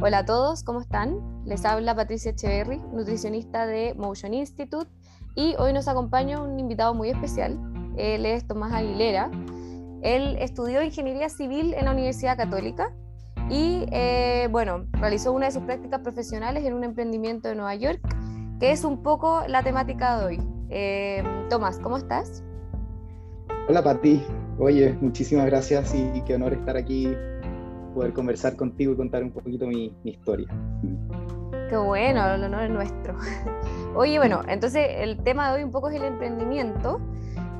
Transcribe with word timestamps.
Hola 0.00 0.18
a 0.18 0.24
todos, 0.24 0.64
¿cómo 0.64 0.80
están? 0.80 1.20
Les 1.46 1.64
habla 1.64 1.94
Patricia 1.94 2.32
Echeverry, 2.32 2.78
nutricionista 2.92 3.64
de 3.64 3.94
Motion 3.94 4.34
Institute, 4.34 4.90
y 5.36 5.54
hoy 5.56 5.72
nos 5.72 5.86
acompaña 5.86 6.42
un 6.42 6.58
invitado 6.58 6.94
muy 6.94 7.10
especial. 7.10 7.56
Él 7.96 8.26
es 8.26 8.44
Tomás 8.44 8.72
Aguilera. 8.72 9.30
Él 10.02 10.36
estudió 10.40 10.82
ingeniería 10.82 11.28
civil 11.28 11.74
en 11.74 11.84
la 11.84 11.92
Universidad 11.92 12.36
Católica 12.36 12.92
y, 13.48 13.86
eh, 13.92 14.48
bueno, 14.50 14.84
realizó 14.92 15.32
una 15.32 15.46
de 15.46 15.52
sus 15.52 15.62
prácticas 15.62 16.00
profesionales 16.00 16.64
en 16.64 16.74
un 16.74 16.82
emprendimiento 16.82 17.48
de 17.48 17.54
Nueva 17.54 17.76
York, 17.76 18.00
que 18.58 18.72
es 18.72 18.84
un 18.84 19.00
poco 19.00 19.42
la 19.46 19.62
temática 19.62 20.18
de 20.18 20.24
hoy. 20.24 20.42
Eh, 20.70 21.22
Tomás, 21.48 21.78
¿cómo 21.78 21.98
estás? 21.98 22.42
Hola, 23.68 23.82
Pati. 23.82 24.22
Oye, 24.58 24.92
muchísimas 25.00 25.46
gracias 25.46 25.94
y 25.94 26.20
qué 26.22 26.34
honor 26.34 26.52
estar 26.52 26.76
aquí 26.76 27.14
poder 27.94 28.12
conversar 28.12 28.56
contigo 28.56 28.92
y 28.92 28.96
contar 28.96 29.22
un 29.22 29.30
poquito 29.30 29.66
mi, 29.66 29.94
historia. 30.04 30.48
Qué 31.68 31.76
bueno, 31.76 32.34
el 32.34 32.44
honor 32.44 32.64
es 32.64 32.70
nuestro. 32.70 33.16
Oye, 33.94 34.18
bueno, 34.18 34.42
entonces 34.48 34.86
el 34.98 35.22
tema 35.22 35.48
de 35.48 35.58
hoy 35.58 35.64
un 35.64 35.70
poco 35.70 35.88
es 35.88 35.96
el 35.96 36.04
emprendimiento. 36.04 37.00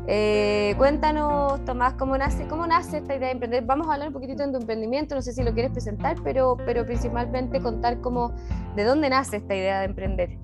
Eh, 0.07 0.75
cuéntanos, 0.77 1.65
Tomás, 1.65 1.95
cómo 1.95 2.19
nace, 2.19 2.47
cómo 2.47 2.67
nace 2.67 2.99
esta 2.99 3.17
idea 3.17 3.29
de 3.29 3.33
emprender. 3.33 3.65
Vamos 3.65 3.89
a 3.89 3.95
hablar 3.95 4.09
un 4.09 4.15
poquitito 4.15 4.45
de 4.45 4.53
tu 4.53 4.59
emprendimiento, 4.59 5.15
no 5.15 5.23
sé 5.23 5.33
si 5.33 5.43
lo 5.43 5.55
quieres 5.55 5.73
presentar, 5.73 6.17
pero, 6.23 6.57
pero 6.67 6.85
principalmente 6.85 7.61
contar 7.61 8.01
cómo, 8.01 8.35
de 8.77 8.85
dónde 8.85 9.09
nace 9.09 9.39
esta 9.39 9.55
idea 9.55 9.81
de 9.81 9.87
emprender. 9.87 10.39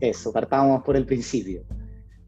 Eso, 0.00 0.32
partamos 0.32 0.82
por 0.82 0.96
el 0.96 1.06
principio. 1.06 1.62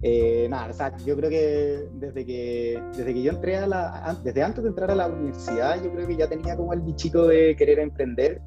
Eh, 0.03 0.47
nada, 0.49 0.71
o 0.71 0.73
sea, 0.73 0.97
yo 1.05 1.15
creo 1.17 1.29
que 1.29 1.89
desde 1.93 2.25
que 2.25 2.83
desde 2.97 3.13
que 3.13 3.23
yo 3.23 3.33
entré 3.33 3.57
a 3.59 3.67
la, 3.67 4.19
desde 4.25 4.43
antes 4.43 4.63
de 4.65 4.71
entrar 4.71 4.91
a 4.91 4.95
la 4.95 5.09
universidad, 5.09 5.83
yo 5.83 5.93
creo 5.93 6.07
que 6.07 6.17
ya 6.17 6.29
tenía 6.29 6.57
como 6.57 6.73
el 6.73 6.81
bichito 6.81 7.27
de 7.27 7.55
querer 7.57 7.79
emprender. 7.79 8.41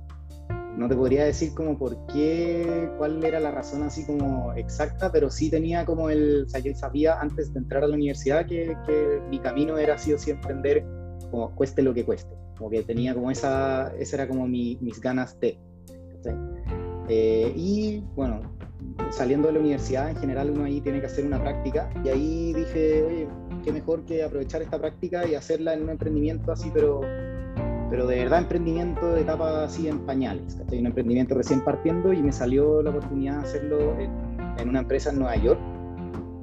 No 0.75 0.89
te 0.89 0.95
podría 0.95 1.25
decir 1.25 1.53
como 1.53 1.77
por 1.77 1.95
qué, 2.07 2.89
cuál 2.97 3.23
era 3.23 3.39
la 3.39 3.51
razón 3.51 3.83
así 3.83 4.03
como 4.07 4.53
exacta, 4.53 5.11
pero 5.11 5.29
sí 5.29 5.51
tenía 5.51 5.85
como 5.85 6.09
el, 6.09 6.45
o 6.47 6.49
sea, 6.49 6.61
yo 6.61 6.73
sabía 6.73 7.19
antes 7.19 7.53
de 7.53 7.59
entrar 7.59 7.83
a 7.83 7.87
la 7.87 7.93
universidad 7.93 8.47
que, 8.47 8.75
que 8.87 9.21
mi 9.29 9.37
camino 9.37 9.77
era 9.77 9.99
sí 9.99 10.11
o 10.13 10.17
sí 10.17 10.31
emprender, 10.31 10.83
como 11.29 11.53
cueste 11.53 11.83
lo 11.83 11.93
que 11.93 12.03
cueste. 12.03 12.35
Como 12.57 12.71
que 12.71 12.81
tenía 12.81 13.13
como 13.13 13.29
esa, 13.29 13.93
esa 13.99 14.15
era 14.15 14.27
como 14.27 14.47
mi, 14.47 14.79
mis 14.81 14.99
ganas 14.99 15.39
de. 15.39 15.59
Eh, 17.09 17.53
y 17.55 17.99
bueno, 18.15 18.52
saliendo 19.11 19.47
de 19.47 19.53
la 19.53 19.59
universidad, 19.59 20.09
en 20.09 20.15
general 20.17 20.51
uno 20.51 20.65
ahí 20.65 20.81
tiene 20.81 20.99
que 20.99 21.05
hacer 21.05 21.25
una 21.25 21.41
práctica 21.41 21.89
y 22.03 22.09
ahí 22.09 22.53
dije, 22.53 23.03
oye, 23.03 23.27
qué 23.63 23.71
mejor 23.71 24.03
que 24.05 24.23
aprovechar 24.23 24.61
esta 24.61 24.79
práctica 24.79 25.27
y 25.27 25.35
hacerla 25.35 25.73
en 25.73 25.83
un 25.83 25.89
emprendimiento 25.91 26.51
así, 26.51 26.71
pero, 26.73 27.01
pero 27.89 28.07
de 28.07 28.17
verdad 28.23 28.39
emprendimiento 28.39 29.13
de 29.13 29.21
etapa 29.21 29.65
así 29.65 29.87
en 29.87 29.99
pañales, 29.99 30.55
¿cachai? 30.55 30.79
Un 30.79 30.87
emprendimiento 30.87 31.35
recién 31.35 31.61
partiendo 31.61 32.11
y 32.11 32.21
me 32.21 32.31
salió 32.31 32.81
la 32.81 32.89
oportunidad 32.89 33.37
de 33.37 33.43
hacerlo 33.43 33.99
en, 33.99 34.11
en 34.59 34.69
una 34.69 34.79
empresa 34.79 35.11
en 35.11 35.19
Nueva 35.19 35.35
York, 35.37 35.59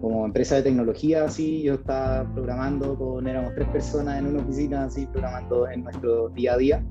como 0.00 0.24
empresa 0.24 0.56
de 0.56 0.62
tecnología, 0.62 1.24
así, 1.24 1.62
yo 1.62 1.74
estaba 1.74 2.24
programando 2.32 2.96
con, 2.96 3.26
éramos 3.26 3.54
tres 3.54 3.68
personas 3.68 4.18
en 4.18 4.28
una 4.28 4.42
oficina, 4.42 4.84
así, 4.84 5.06
programando 5.06 5.68
en 5.68 5.84
nuestro 5.84 6.30
día 6.30 6.54
a 6.54 6.56
día. 6.56 6.84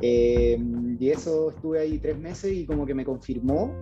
Eh, 0.00 0.58
y 0.98 1.10
eso 1.10 1.50
estuve 1.50 1.80
ahí 1.80 1.98
tres 1.98 2.16
meses 2.18 2.52
y 2.52 2.64
como 2.64 2.86
que 2.86 2.94
me 2.94 3.04
confirmó 3.04 3.72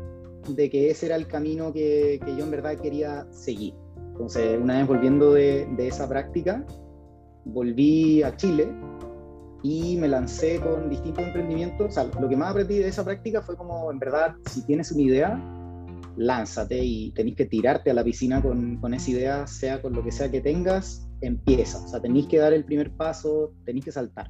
de 0.49 0.71
que 0.71 0.91
ese 0.91 1.07
era 1.07 1.17
el 1.17 1.27
camino 1.27 1.73
que, 1.73 2.21
que, 2.25 2.37
yo 2.37 2.45
en 2.45 2.51
verdad 2.51 2.77
quería 2.77 3.27
seguir. 3.31 3.75
Entonces, 4.13 4.59
una 4.61 4.79
vez 4.79 4.87
volviendo 4.87 5.33
de, 5.33 5.67
de, 5.77 5.89
esa 5.89 6.09
práctica, 6.09 6.65
volví 7.45 8.23
a 8.23 8.37
Chile 8.37 8.69
y 9.63 9.97
me 9.97 10.09
lancé 10.09 10.61
con 10.61 10.89
distintos 10.89 11.25
emprendimientos. 11.25 11.89
O 11.89 11.91
sea, 11.91 12.05
lo 12.21 12.29
que 12.29 12.37
más 12.37 12.51
aprendí 12.51 12.79
de 12.79 12.89
esa 12.89 13.05
práctica 13.05 13.43
fue 13.43 13.57
como, 13.57 13.91
en 13.91 13.99
verdad, 13.99 14.35
si 14.51 14.63
tienes 14.63 14.91
una 14.93 15.03
idea, 15.03 15.57
lánzate 16.17 16.83
y 16.83 17.11
tenés 17.13 17.37
que 17.37 17.47
tirarte 17.47 17.91
a 17.91 17.95
la 17.95 18.05
piscina 18.05 18.41
con, 18.41 18.77
con 18.77 18.95
esa 18.95 19.11
idea, 19.11 19.47
sea 19.47 19.83
con 19.83 19.93
lo 19.93 20.03
que 20.03 20.13
sea 20.13 20.31
que 20.31 20.41
tengas, 20.41 21.07
empieza. 21.21 21.79
O 21.85 21.89
sea, 21.89 22.01
tenéis 22.01 22.27
que 22.27 22.39
dar 22.39 22.53
el 22.53 22.65
primer 22.65 22.91
paso, 22.93 23.53
tenéis 23.65 23.85
que 23.85 23.93
saltar. 23.93 24.29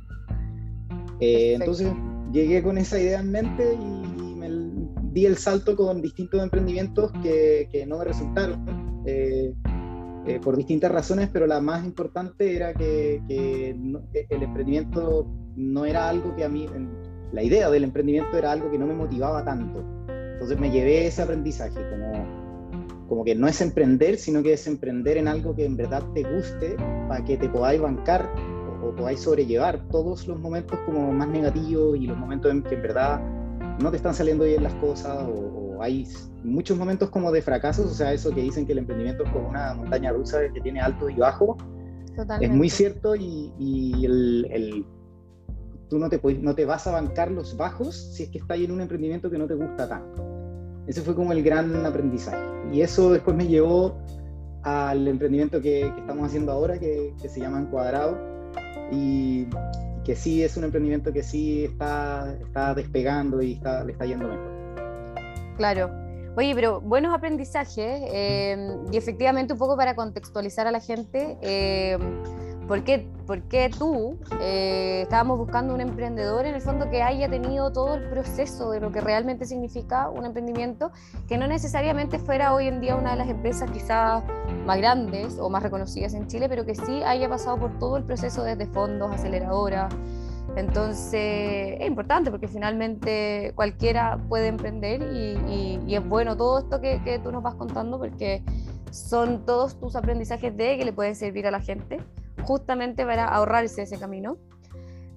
Eh, 1.21 1.55
entonces, 1.55 1.93
llegué 2.33 2.63
con 2.63 2.79
esa 2.79 2.99
idea 2.99 3.21
en 3.21 3.31
mente 3.31 3.75
y 3.75 4.06
di 5.17 5.25
el 5.25 5.39
salto 5.39 5.75
con 5.75 6.03
distintos 6.03 6.43
emprendimientos 6.43 7.11
que, 7.23 7.71
que 7.73 7.87
no 7.87 7.97
me 7.97 8.05
resultaron 8.05 9.03
eh, 9.07 9.55
eh, 10.27 10.41
por 10.41 10.59
distintas 10.59 10.93
razones, 10.93 11.31
pero 11.33 11.47
la 11.47 11.59
más 11.59 11.87
importante 11.87 12.55
era 12.55 12.75
que, 12.75 13.23
que 13.27 13.71
el 13.71 14.43
emprendimiento 14.43 15.27
no 15.57 15.87
era 15.87 16.11
algo 16.11 16.37
que 16.37 16.45
a 16.45 16.51
mí, 16.51 16.69
la 17.33 17.43
idea 17.43 17.71
del 17.71 17.85
emprendimiento 17.85 18.37
era 18.37 18.53
algo 18.53 18.71
que 18.71 18.77
no 18.77 18.87
me 18.87 18.93
motivaba 18.93 19.43
tanto. 19.43 19.83
Entonces 20.35 20.61
me 20.61 20.71
llevé 20.71 21.07
ese 21.07 21.23
aprendizaje, 21.23 21.81
como, 21.89 23.07
como 23.09 23.25
que 23.25 23.35
no 23.35 23.49
es 23.49 23.59
emprender, 23.63 24.19
sino 24.19 24.43
que 24.43 24.53
es 24.53 24.67
emprender 24.67 25.17
en 25.17 25.29
algo 25.29 25.57
que 25.57 25.65
en 25.65 25.79
verdad 25.79 26.03
te 26.13 26.25
guste 26.25 26.77
para 27.09 27.25
que 27.25 27.39
te 27.39 27.49
podáis 27.49 27.81
bancar 27.81 28.31
o, 28.83 28.89
o 28.89 28.95
podáis 28.95 29.21
sobrellevar 29.21 29.89
todos 29.89 30.29
los 30.29 30.39
momentos 30.39 30.79
como 30.81 31.11
más 31.11 31.29
negativos 31.29 31.97
y 31.97 32.07
los 32.07 32.19
momentos 32.19 32.53
en 32.53 32.63
que 32.63 32.75
en 32.75 32.83
verdad 32.83 33.36
no 33.81 33.91
te 33.91 33.97
están 33.97 34.15
saliendo 34.15 34.45
bien 34.45 34.63
las 34.63 34.75
cosas 34.75 35.25
o, 35.29 35.57
hay 35.79 36.09
muchos 36.43 36.79
momentos 36.79 37.11
como 37.11 37.31
de 37.31 37.43
fracasos, 37.43 37.85
o 37.85 37.95
sea, 37.95 38.11
eso 38.15 38.35
que 38.35 38.41
dicen 38.41 38.65
que 38.65 38.73
el 38.73 38.79
emprendimiento 38.79 39.25
es 39.25 39.31
como 39.31 39.51
una 39.51 39.75
montaña 39.75 40.11
rusa 40.11 40.39
que 40.55 40.61
tiene 40.63 40.81
alto 40.81 41.11
y 41.11 41.17
bajo, 41.17 41.59
es 42.41 42.51
muy 42.51 42.71
cierto 42.71 43.15
y, 43.15 43.53
el, 44.03 44.87
tú 45.91 45.99
no 45.99 46.09
te, 46.09 46.19
no 46.41 46.55
te 46.55 46.65
vas 46.65 46.87
a 46.87 46.93
bancar 46.93 47.31
los 47.31 47.59
bajos 47.59 47.95
si 47.95 48.23
es 48.23 48.31
que 48.31 48.39
estás 48.39 48.59
en 48.59 48.73
un 48.73 48.81
emprendimiento 48.81 49.31
que 49.31 49.37
no 49.37 49.47
te 49.47 49.55
gusta 49.55 49.87
tanto. 49.87 50.25
Ese 50.87 51.03
fue 51.03 51.15
como 51.15 51.33
el 51.33 51.43
gran 51.43 51.85
aprendizaje. 51.85 52.39
Y 52.73 52.81
eso 52.81 53.13
después 53.13 53.37
me 53.37 53.47
llevó 53.47 53.99
al 54.63 55.07
emprendimiento 55.09 55.61
que, 55.61 55.93
que 55.95 56.01
estamos 56.01 56.27
haciendo 56.27 56.53
ahora, 56.53 56.79
que, 56.79 57.15
que 57.21 57.29
se 57.29 57.41
llama 57.41 57.61
Encuadrado. 57.61 58.17
Y, 58.93 59.47
que 60.07 60.15
sí 60.15 60.45
es 60.45 60.57
un 60.57 60.63
emprendimiento 60.63 61.13
que 61.13 61.25
sí 61.25 61.65
está, 61.65 62.33
está 62.41 62.75
despegando 62.75 63.43
y 63.43 63.55
está, 63.55 63.83
le 63.83 63.91
está 63.91 64.07
yendo 64.07 64.29
mejor. 64.29 65.57
Claro. 65.57 65.91
Oye, 66.37 66.55
pero 66.55 66.81
buenos 66.81 67.13
aprendizajes 67.13 68.03
eh, 68.13 68.77
y 68.93 68.97
efectivamente 68.97 69.55
un 69.55 69.59
poco 69.59 69.77
para 69.77 69.97
contextualizar 69.97 70.69
a 70.69 70.71
la 70.71 70.79
gente, 70.79 71.37
eh, 71.43 71.99
¿por, 72.67 72.85
qué, 72.85 73.09
por, 73.27 73.43
qué, 73.43 73.71
tú 73.71 74.19
eh, 74.41 75.03
estábamos 75.03 75.39
buscando 75.39 75.75
un 75.75 75.81
emprendedor 75.81 76.47
en 76.47 76.55
el 76.55 76.61
fondo 76.61 76.91
que 76.91 77.03
haya 77.03 77.29
tenido 77.29 77.73
todo 77.73 77.95
el 77.95 78.09
proceso 78.09 78.71
de 78.71 78.81
lo 78.81 78.91
que 78.91 79.01
realmente 79.01 79.45
significa 79.45 80.09
un 80.11 80.25
emprendimiento, 80.25 80.91
que 81.29 81.39
no 81.39 81.47
necesariamente 81.47 82.19
fuera 82.19 82.55
hoy 82.55 82.67
en 82.69 82.81
día 82.81 82.97
una 82.97 83.13
de 83.13 83.17
las 83.17 83.29
empresas 83.29 83.71
quizás 83.71 84.23
más 84.65 84.79
grandes 84.79 85.39
o 85.39 85.49
más 85.49 85.63
reconocidas 85.63 86.15
en 86.15 86.27
Chile, 86.27 86.49
pero 86.49 86.65
que 86.65 86.75
sí 86.75 87.03
haya 87.03 87.29
pasado 87.29 87.59
por 87.59 87.79
todo 87.79 87.97
el 87.97 88.05
proceso 88.05 88.43
desde 88.43 88.67
fondos, 88.67 89.13
aceleradoras. 89.13 89.95
Entonces 90.57 91.77
es 91.81 91.87
importante 91.87 92.31
porque 92.31 92.49
finalmente 92.49 93.53
cualquiera 93.55 94.19
puede 94.29 94.47
emprender 94.47 95.03
y, 95.03 95.83
y, 95.87 95.95
es 95.95 96.09
bueno 96.09 96.37
todo 96.37 96.61
esto 96.61 96.81
que, 96.81 97.03
que, 97.05 97.19
tú 97.19 97.31
nos 97.31 97.43
vas 97.43 97.57
contando 97.57 97.99
porque 97.99 98.43
son 98.91 99.45
todos 99.45 99.79
tus 99.79 99.97
aprendizajes 99.97 100.57
de 100.57 100.79
que 100.79 100.85
le 100.85 100.93
pueden 100.95 101.15
servir 101.15 101.47
a 101.47 101.51
la 101.51 101.61
gente 101.61 102.01
justamente 102.47 103.05
para 103.05 103.27
ahorrarse 103.27 103.83
ese 103.83 103.99
camino. 103.99 104.39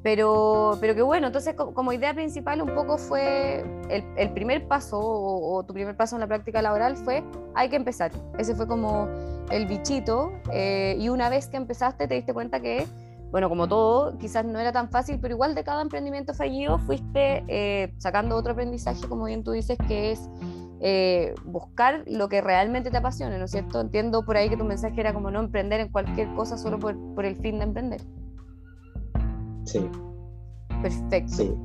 Pero, 0.02 0.78
pero 0.80 0.96
que 0.96 1.02
bueno, 1.02 1.28
entonces 1.28 1.56
como 1.56 1.92
idea 1.92 2.14
principal 2.14 2.62
un 2.62 2.74
poco 2.74 2.98
fue 2.98 3.66
el, 3.90 4.32
primer 4.32 4.66
paso 4.66 4.98
o, 4.98 5.62
tu 5.64 5.74
primer 5.74 5.98
paso 5.98 6.16
en 6.16 6.22
la 6.22 6.28
práctica 6.28 6.62
laboral 6.62 6.96
fue 6.96 7.22
hay 7.54 7.70
que 7.70 7.76
empezar. 7.76 8.12
Ese 8.38 8.56
fue 8.56 8.66
como 8.66 9.10
el 9.52 9.66
bichito 9.66 10.32
eh, 10.54 10.96
y 10.98 11.10
una 11.10 11.30
vez 11.30 11.48
que 11.48 11.58
empezaste 11.58 12.08
te 12.08 12.16
diste 12.16 12.34
cuenta 12.34 12.62
que, 12.62 12.88
bueno, 13.30 13.50
como 13.50 13.68
todo, 13.68 14.18
quizás 14.18 14.46
no 14.46 14.58
era 14.58 14.72
tan 14.72 14.90
fácil, 14.90 15.20
pero 15.22 15.34
igual 15.34 15.54
de 15.54 15.66
cada 15.66 15.82
emprendimiento 15.82 16.34
fallido 16.34 16.78
fuiste 16.78 17.44
eh, 17.50 17.94
sacando 17.98 18.38
otro 18.38 18.54
aprendizaje, 18.54 19.06
como 19.06 19.26
bien 19.26 19.44
tú 19.44 19.52
dices, 19.52 19.78
que 19.90 20.12
es 20.12 20.30
eh, 20.82 21.34
buscar 21.46 22.04
lo 22.08 22.30
que 22.30 22.42
realmente 22.42 22.90
te 22.92 22.98
apasione, 22.98 23.38
¿no 23.38 23.46
es 23.46 23.52
cierto? 23.52 23.82
Entiendo 23.82 24.24
por 24.24 24.38
ahí 24.38 24.50
que 24.50 24.58
tu 24.58 24.66
mensaje 24.66 25.00
era 25.00 25.14
como 25.14 25.32
no 25.32 25.40
emprender 25.40 25.80
en 25.82 25.90
cualquier 25.90 26.34
cosa 26.36 26.58
solo 26.58 26.80
por, 26.80 26.98
por 27.16 27.26
el 27.26 27.36
fin 27.36 27.60
de 27.60 27.66
emprender. 27.66 28.02
Sí. 29.66 29.90
Perfecto. 30.82 31.58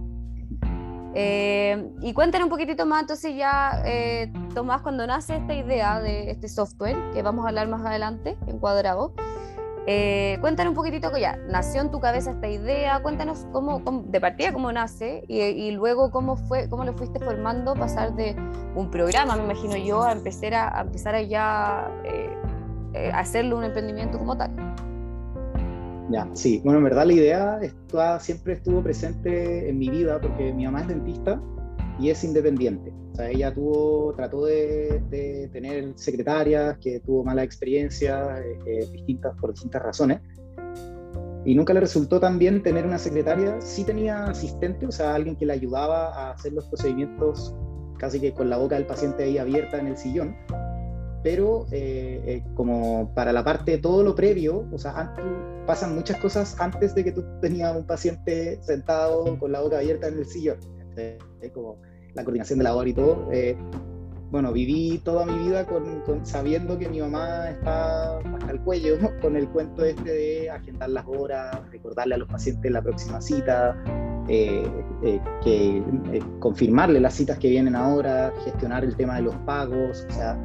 Eh, 1.14 1.92
y 2.00 2.12
cuéntanos 2.12 2.46
un 2.46 2.50
poquitito 2.50 2.86
más, 2.86 3.02
entonces 3.02 3.36
ya, 3.36 3.82
eh, 3.84 4.32
Tomás, 4.52 4.82
cuando 4.82 5.06
nace 5.06 5.36
esta 5.36 5.54
idea 5.54 6.00
de 6.00 6.30
este 6.30 6.48
software, 6.48 6.96
que 7.12 7.22
vamos 7.22 7.44
a 7.44 7.48
hablar 7.48 7.68
más 7.68 7.86
adelante, 7.86 8.36
en 8.48 8.58
cuadrado, 8.58 9.14
eh, 9.86 10.38
cuéntanos 10.40 10.70
un 10.70 10.76
poquitito 10.76 11.12
que 11.12 11.20
ya 11.20 11.36
nació 11.48 11.82
en 11.82 11.90
tu 11.90 12.00
cabeza 12.00 12.30
esta 12.30 12.48
idea, 12.48 13.00
cuéntanos 13.02 13.46
cómo, 13.52 13.82
de 14.06 14.20
partida 14.20 14.52
cómo 14.52 14.72
nace 14.72 15.24
y, 15.28 15.40
y, 15.40 15.72
luego 15.72 16.10
cómo 16.10 16.36
fue, 16.36 16.68
cómo 16.70 16.84
lo 16.84 16.94
fuiste 16.94 17.20
formando, 17.20 17.74
pasar 17.74 18.14
de 18.16 18.34
un 18.74 18.90
programa, 18.90 19.36
me 19.36 19.44
imagino 19.44 19.76
yo, 19.76 20.02
a 20.02 20.12
empezar 20.12 20.54
a, 20.54 20.78
a 20.78 20.82
empezar 20.82 21.14
a 21.14 21.22
ya 21.22 21.90
eh, 22.04 22.30
eh, 22.94 23.10
hacerlo 23.12 23.58
un 23.58 23.64
emprendimiento 23.64 24.18
como 24.18 24.36
tal. 24.36 24.50
Ya, 26.10 26.28
sí. 26.34 26.60
Bueno, 26.64 26.78
en 26.78 26.84
verdad 26.84 27.06
la 27.06 27.12
idea 27.12 27.60
siempre 28.20 28.54
estuvo 28.54 28.82
presente 28.82 29.68
en 29.68 29.78
mi 29.78 29.88
vida 29.88 30.20
porque 30.20 30.52
mi 30.52 30.64
mamá 30.64 30.82
es 30.82 30.88
dentista 30.88 31.40
y 31.98 32.10
es 32.10 32.24
independiente. 32.24 32.92
O 33.12 33.16
sea, 33.16 33.30
ella 33.30 33.54
tuvo, 33.54 34.12
trató 34.14 34.44
de, 34.46 35.48
tener 35.52 35.92
secretarias 35.94 36.78
que 36.78 37.00
tuvo 37.00 37.24
mala 37.24 37.44
experiencia 37.44 38.40
eh, 38.40 38.58
eh, 38.66 38.88
distintas, 38.90 39.36
por 39.40 39.52
distintas 39.52 39.82
razones. 39.82 40.20
Y 41.44 41.54
nunca 41.54 41.74
le 41.74 41.80
resultó 41.80 42.18
tan 42.18 42.38
bien 42.38 42.62
tener 42.62 42.86
una 42.86 42.98
secretaria. 42.98 43.60
Sí 43.60 43.84
tenía 43.84 44.24
asistente, 44.24 44.86
o 44.86 44.92
sea, 44.92 45.14
alguien 45.14 45.36
que 45.36 45.46
le 45.46 45.52
ayudaba 45.52 46.08
a 46.08 46.30
hacer 46.32 46.54
los 46.54 46.64
procedimientos 46.66 47.54
casi 47.98 48.18
que 48.18 48.32
con 48.32 48.50
la 48.50 48.56
boca 48.56 48.76
del 48.76 48.86
paciente 48.86 49.24
ahí 49.24 49.38
abierta 49.38 49.78
en 49.78 49.88
el 49.88 49.96
sillón. 49.96 50.36
Pero 51.22 51.66
eh, 51.70 52.42
como 52.54 53.14
para 53.14 53.32
la 53.32 53.44
parte 53.44 53.72
de 53.72 53.78
todo 53.78 54.02
lo 54.02 54.14
previo, 54.14 54.66
o 54.72 54.78
sea, 54.78 55.14
pasan 55.66 55.94
muchas 55.94 56.18
cosas 56.18 56.56
antes 56.58 56.94
de 56.94 57.04
que 57.04 57.12
tú 57.12 57.24
tenías 57.40 57.74
un 57.76 57.86
paciente 57.86 58.58
sentado 58.62 59.38
con 59.38 59.52
la 59.52 59.60
boca 59.60 59.78
abierta 59.78 60.08
en 60.08 60.18
el 60.18 60.26
sillón. 60.26 60.58
Es 60.96 61.52
como 61.52 61.78
la 62.14 62.24
coordinación 62.24 62.58
de 62.58 62.64
labor 62.64 62.88
y 62.88 62.94
todo. 62.94 63.28
Eh, 63.32 63.56
bueno, 64.30 64.52
viví 64.52 65.00
toda 65.04 65.26
mi 65.26 65.46
vida 65.46 65.64
con, 65.64 65.84
sabiendo 66.26 66.76
que 66.76 66.88
mi 66.88 67.00
mamá 67.00 67.50
está 67.50 68.18
hasta 68.18 68.50
el 68.50 68.60
cuello 68.60 68.98
con 69.22 69.36
el 69.36 69.48
cuento 69.48 69.84
este 69.84 70.12
de 70.12 70.50
agendar 70.50 70.90
las 70.90 71.04
horas, 71.06 71.56
recordarle 71.70 72.16
a 72.16 72.18
los 72.18 72.28
pacientes 72.28 72.70
la 72.72 72.82
próxima 72.82 73.20
cita, 73.20 73.76
eh, 74.28 74.68
eh, 75.04 75.20
que, 75.44 75.82
confirmarle 76.40 76.98
las 76.98 77.14
citas 77.14 77.38
que 77.38 77.48
vienen 77.48 77.76
ahora, 77.76 78.32
gestionar 78.44 78.84
el 78.84 78.96
tema 78.96 79.16
de 79.16 79.22
los 79.22 79.36
pagos, 79.46 80.04
o 80.08 80.12
sea, 80.12 80.36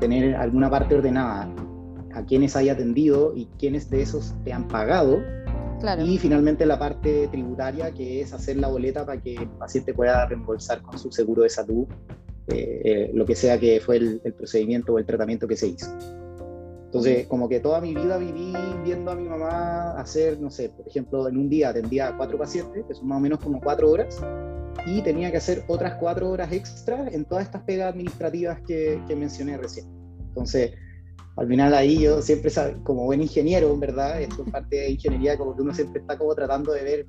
tener 0.00 0.36
alguna 0.36 0.68
parte 0.68 0.94
ordenada 0.96 1.48
a 2.14 2.24
quienes 2.24 2.56
hay 2.56 2.68
atendido 2.68 3.32
y 3.34 3.46
quienes 3.58 3.88
de 3.88 4.02
esos 4.02 4.34
te 4.44 4.52
han 4.52 4.66
pagado 4.68 5.20
y 6.04 6.18
finalmente 6.18 6.66
la 6.66 6.78
parte 6.78 7.28
tributaria, 7.28 7.92
que 7.92 8.20
es 8.20 8.32
hacer 8.32 8.56
la 8.56 8.68
boleta 8.68 9.06
para 9.06 9.20
que 9.20 9.34
el 9.34 9.48
paciente 9.50 9.94
pueda 9.94 10.26
reembolsar 10.26 10.82
con 10.82 10.98
su 10.98 11.12
seguro 11.12 11.42
de 11.42 11.50
salud 11.50 11.86
eh, 12.50 12.80
eh, 12.84 13.10
lo 13.12 13.26
que 13.26 13.34
sea 13.34 13.60
que 13.60 13.78
fue 13.78 13.96
el, 13.96 14.20
procedimiento 14.34 14.94
o 14.94 14.98
el 14.98 15.04
tratamiento 15.04 15.46
que 15.46 15.56
se 15.56 15.68
hizo. 15.68 15.90
Entonces, 16.86 17.26
como 17.26 17.48
que 17.48 17.60
toda 17.60 17.82
mi 17.82 17.94
vida 17.94 18.16
viví 18.16 18.54
viendo 18.82 19.10
a 19.10 19.14
mi 19.14 19.28
mamá 19.28 19.90
hacer, 20.00 20.40
no 20.40 20.50
sé, 20.50 20.70
por 20.70 20.88
ejemplo, 20.88 21.28
en 21.28 21.36
un 21.36 21.50
día 21.50 21.68
atendía 21.68 22.08
a 22.08 22.16
cuatro 22.16 22.38
pacientes, 22.38 22.86
que 22.88 22.94
son 22.94 23.08
más 23.08 23.18
o 23.18 23.20
menos 23.20 23.40
como 23.40 23.60
cuatro 23.60 23.90
horas, 23.90 24.18
y 24.86 25.02
tenía 25.02 25.30
que 25.30 25.36
hacer 25.36 25.64
otras 25.68 25.96
cuatro 26.00 26.30
horas 26.30 26.50
extra 26.50 27.06
en 27.08 27.26
todas 27.26 27.44
estas 27.44 27.62
pegas 27.64 27.92
administrativas 27.92 28.60
que, 28.66 29.02
que 29.06 29.14
mencioné 29.14 29.58
recién. 29.58 29.86
Entonces, 30.28 30.72
al 31.38 31.46
final 31.46 31.72
ahí 31.72 32.00
yo 32.00 32.20
siempre, 32.20 32.50
como 32.82 33.04
buen 33.04 33.22
ingeniero, 33.22 33.72
en 33.72 33.78
verdad, 33.78 34.20
esto 34.20 34.42
es 34.44 34.50
parte 34.50 34.74
de 34.74 34.90
ingeniería, 34.90 35.38
como 35.38 35.54
que 35.54 35.62
uno 35.62 35.72
siempre 35.72 36.00
está 36.00 36.18
como 36.18 36.34
tratando 36.34 36.72
de 36.72 36.82
ver 36.82 37.06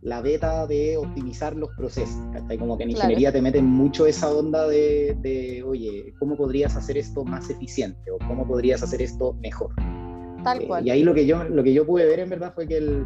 la 0.00 0.22
beta 0.22 0.66
de 0.66 0.96
optimizar 0.96 1.54
los 1.54 1.68
procesos. 1.76 2.16
Como 2.58 2.78
que 2.78 2.84
en 2.84 2.90
ingeniería 2.92 3.30
te 3.30 3.42
meten 3.42 3.66
mucho 3.66 4.06
esa 4.06 4.32
onda 4.32 4.66
de, 4.66 5.62
oye, 5.66 6.14
¿cómo 6.18 6.36
podrías 6.36 6.74
hacer 6.74 6.96
esto 6.96 7.22
más 7.22 7.50
eficiente? 7.50 8.10
O 8.10 8.16
¿cómo 8.26 8.46
podrías 8.46 8.82
hacer 8.82 9.02
esto 9.02 9.34
mejor? 9.34 9.74
Tal 10.42 10.62
eh, 10.62 10.66
cual. 10.66 10.86
y 10.86 10.90
ahí 10.90 11.02
lo 11.02 11.12
que, 11.12 11.26
yo, 11.26 11.44
lo 11.44 11.62
que 11.62 11.74
yo 11.74 11.84
pude 11.84 12.06
ver 12.06 12.20
en 12.20 12.30
verdad 12.30 12.54
fue 12.54 12.66
que 12.66 12.78
el, 12.78 13.04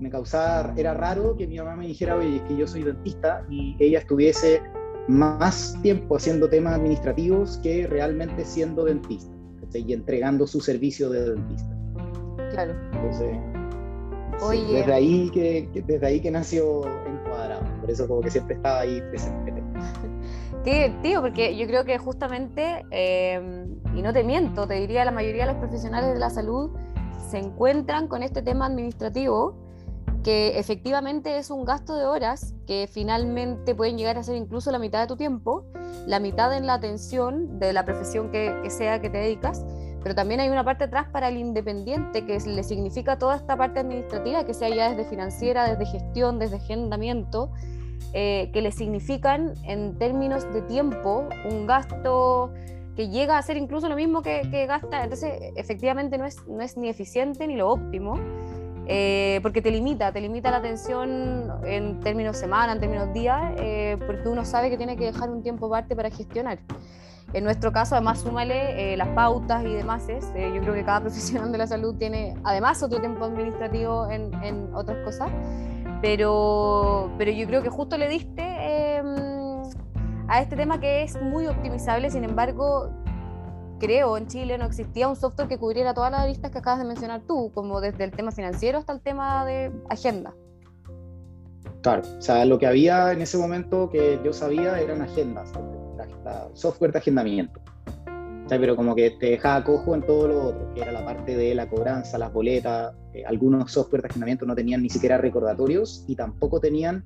me 0.00 0.10
causaba, 0.10 0.74
era 0.76 0.92
raro 0.92 1.36
que 1.36 1.46
mi 1.46 1.58
mamá 1.58 1.76
me 1.76 1.86
dijera, 1.86 2.16
oye, 2.16 2.38
es 2.38 2.42
que 2.42 2.56
yo 2.56 2.66
soy 2.66 2.82
dentista 2.82 3.46
y 3.48 3.76
ella 3.78 4.00
estuviese 4.00 4.60
más 5.06 5.78
tiempo 5.82 6.16
haciendo 6.16 6.48
temas 6.48 6.74
administrativos 6.74 7.58
que 7.58 7.86
realmente 7.86 8.44
siendo 8.44 8.84
dentista 8.84 9.31
y 9.74 9.92
entregando 9.92 10.46
su 10.46 10.60
servicio 10.60 11.10
de 11.10 11.30
dentista. 11.30 11.76
Claro. 12.50 12.74
Entonces, 12.92 13.36
desde, 14.70 14.92
ahí 14.92 15.30
que, 15.30 15.68
desde 15.86 16.06
ahí 16.06 16.20
que 16.20 16.30
nació 16.30 16.82
Encuadrado, 17.06 17.62
por 17.80 17.90
eso 17.90 18.08
como 18.08 18.20
que 18.20 18.30
siempre 18.30 18.56
estaba 18.56 18.80
ahí 18.80 19.00
presente. 19.10 19.52
Qué 20.64 20.94
tío, 21.02 21.20
porque 21.20 21.56
yo 21.56 21.66
creo 21.66 21.84
que 21.84 21.98
justamente, 21.98 22.84
em, 22.90 23.76
y 23.96 24.02
no 24.02 24.12
te 24.12 24.22
miento, 24.22 24.66
te 24.66 24.74
diría 24.74 25.04
la 25.04 25.10
mayoría 25.10 25.46
de 25.46 25.52
los 25.52 25.60
profesionales 25.60 26.12
de 26.12 26.18
la 26.18 26.30
salud 26.30 26.70
se 27.30 27.38
encuentran 27.38 28.08
con 28.08 28.22
este 28.22 28.42
tema 28.42 28.66
administrativo 28.66 29.56
que 30.22 30.58
efectivamente 30.58 31.38
es 31.38 31.50
un 31.50 31.64
gasto 31.64 31.96
de 31.96 32.04
horas 32.04 32.54
que 32.66 32.88
finalmente 32.90 33.74
pueden 33.74 33.98
llegar 33.98 34.18
a 34.18 34.22
ser 34.22 34.36
incluso 34.36 34.70
la 34.70 34.78
mitad 34.78 35.00
de 35.00 35.06
tu 35.08 35.16
tiempo, 35.16 35.64
la 36.06 36.20
mitad 36.20 36.56
en 36.56 36.66
la 36.66 36.74
atención 36.74 37.58
de 37.58 37.72
la 37.72 37.84
profesión 37.84 38.30
que, 38.30 38.54
sea 38.70 39.00
que 39.00 39.10
te 39.10 39.18
dedicas, 39.18 39.64
pero 40.02 40.14
también 40.14 40.40
hay 40.40 40.48
una 40.48 40.64
parte 40.64 40.84
atrás 40.84 41.08
para 41.12 41.28
el 41.28 41.36
independiente 41.36 42.24
que 42.24 42.38
le 42.38 42.62
significa 42.62 43.18
toda 43.18 43.36
esta 43.36 43.56
parte 43.56 43.80
administrativa, 43.80 44.44
que 44.44 44.54
sea 44.54 44.68
ya 44.68 44.90
desde 44.90 45.04
financiera, 45.04 45.68
desde 45.68 45.86
gestión, 45.86 46.38
desde 46.38 46.56
agendamiento, 46.56 47.50
eh, 48.12 48.50
que 48.52 48.62
le 48.62 48.70
significan 48.70 49.54
en 49.64 49.98
términos 49.98 50.50
de 50.52 50.62
tiempo 50.62 51.26
un 51.50 51.66
gasto 51.66 52.52
que 52.94 53.08
llega 53.08 53.38
a 53.38 53.42
ser 53.42 53.56
incluso 53.56 53.88
lo 53.88 53.96
mismo 53.96 54.22
que, 54.22 54.42
que 54.50 54.66
gasta, 54.66 55.02
entonces 55.02 55.32
efectivamente 55.56 56.18
no 56.18 56.26
es, 56.26 56.46
no 56.46 56.60
es 56.60 56.76
ni 56.76 56.88
eficiente 56.88 57.46
ni 57.46 57.56
lo 57.56 57.70
óptimo. 57.70 58.18
Eh, 58.86 59.38
porque 59.42 59.62
te 59.62 59.70
limita, 59.70 60.12
te 60.12 60.20
limita 60.20 60.50
la 60.50 60.56
atención 60.56 61.50
en 61.64 62.00
términos 62.00 62.36
semana, 62.36 62.72
en 62.72 62.80
términos 62.80 63.12
días, 63.12 63.54
eh, 63.58 63.96
porque 64.06 64.28
uno 64.28 64.44
sabe 64.44 64.70
que 64.70 64.76
tiene 64.76 64.96
que 64.96 65.04
dejar 65.04 65.30
un 65.30 65.42
tiempo 65.42 65.66
aparte 65.66 65.94
para 65.94 66.10
gestionar. 66.10 66.58
En 67.32 67.44
nuestro 67.44 67.72
caso, 67.72 67.94
además, 67.94 68.20
súmale 68.20 68.92
eh, 68.92 68.96
las 68.96 69.08
pautas 69.08 69.64
y 69.64 69.72
demás. 69.72 70.06
yo 70.08 70.60
creo 70.60 70.74
que 70.74 70.84
cada 70.84 71.00
profesional 71.02 71.52
de 71.52 71.58
la 71.58 71.66
salud 71.66 71.94
tiene, 71.96 72.34
además, 72.44 72.82
otro 72.82 73.00
tiempo 73.00 73.24
administrativo 73.24 74.10
en, 74.10 74.32
en 74.42 74.74
otras 74.74 74.98
cosas. 75.04 75.30
Pero, 76.02 77.10
pero 77.16 77.30
yo 77.30 77.46
creo 77.46 77.62
que 77.62 77.70
justo 77.70 77.96
le 77.96 78.08
diste 78.08 78.42
em, 78.96 79.62
a 80.26 80.40
este 80.42 80.56
tema 80.56 80.80
que 80.80 81.04
es 81.04 81.20
muy 81.22 81.46
optimizable, 81.46 82.10
sin 82.10 82.24
embargo, 82.24 82.90
creo, 83.82 84.16
en 84.16 84.28
Chile 84.28 84.56
no 84.58 84.64
existía 84.64 85.08
un 85.08 85.16
software 85.16 85.48
que 85.48 85.58
cubriera 85.58 85.92
todas 85.92 86.12
las 86.12 86.20
aristas 86.20 86.52
que 86.52 86.58
acabas 86.58 86.78
de 86.78 86.86
mencionar 86.86 87.22
tú, 87.26 87.50
como 87.52 87.80
desde 87.80 88.04
el 88.04 88.12
tema 88.12 88.30
financiero 88.30 88.78
hasta 88.78 88.92
el 88.92 89.00
tema 89.00 89.44
de 89.44 89.72
agenda. 89.90 90.32
Claro, 91.82 92.02
o 92.16 92.22
sea, 92.22 92.44
lo 92.44 92.60
que 92.60 92.68
había 92.68 93.10
en 93.10 93.22
ese 93.22 93.36
momento 93.38 93.90
que 93.90 94.20
yo 94.24 94.32
sabía 94.32 94.80
eran 94.80 95.02
agendas, 95.02 95.52
software 96.54 96.92
de 96.92 96.98
agendamiento. 96.98 97.60
pero 98.48 98.76
como 98.76 98.94
que 98.94 99.10
te 99.10 99.30
dejaba 99.30 99.64
cojo 99.64 99.94
en 99.94 100.02
todo 100.02 100.28
lo 100.28 100.42
otro, 100.48 100.74
que 100.74 100.82
era 100.82 100.92
la 100.92 101.04
parte 101.04 101.36
de 101.36 101.54
la 101.54 101.68
cobranza, 101.68 102.18
las 102.18 102.32
boletas, 102.32 102.94
eh, 103.14 103.24
algunos 103.26 103.72
software 103.72 104.02
de 104.02 104.08
agendamiento 104.08 104.46
no 104.46 104.54
tenían 104.54 104.82
ni 104.82 104.90
siquiera 104.90 105.18
recordatorios 105.18 106.04
y 106.06 106.14
tampoco 106.14 106.60
tenían 106.60 107.04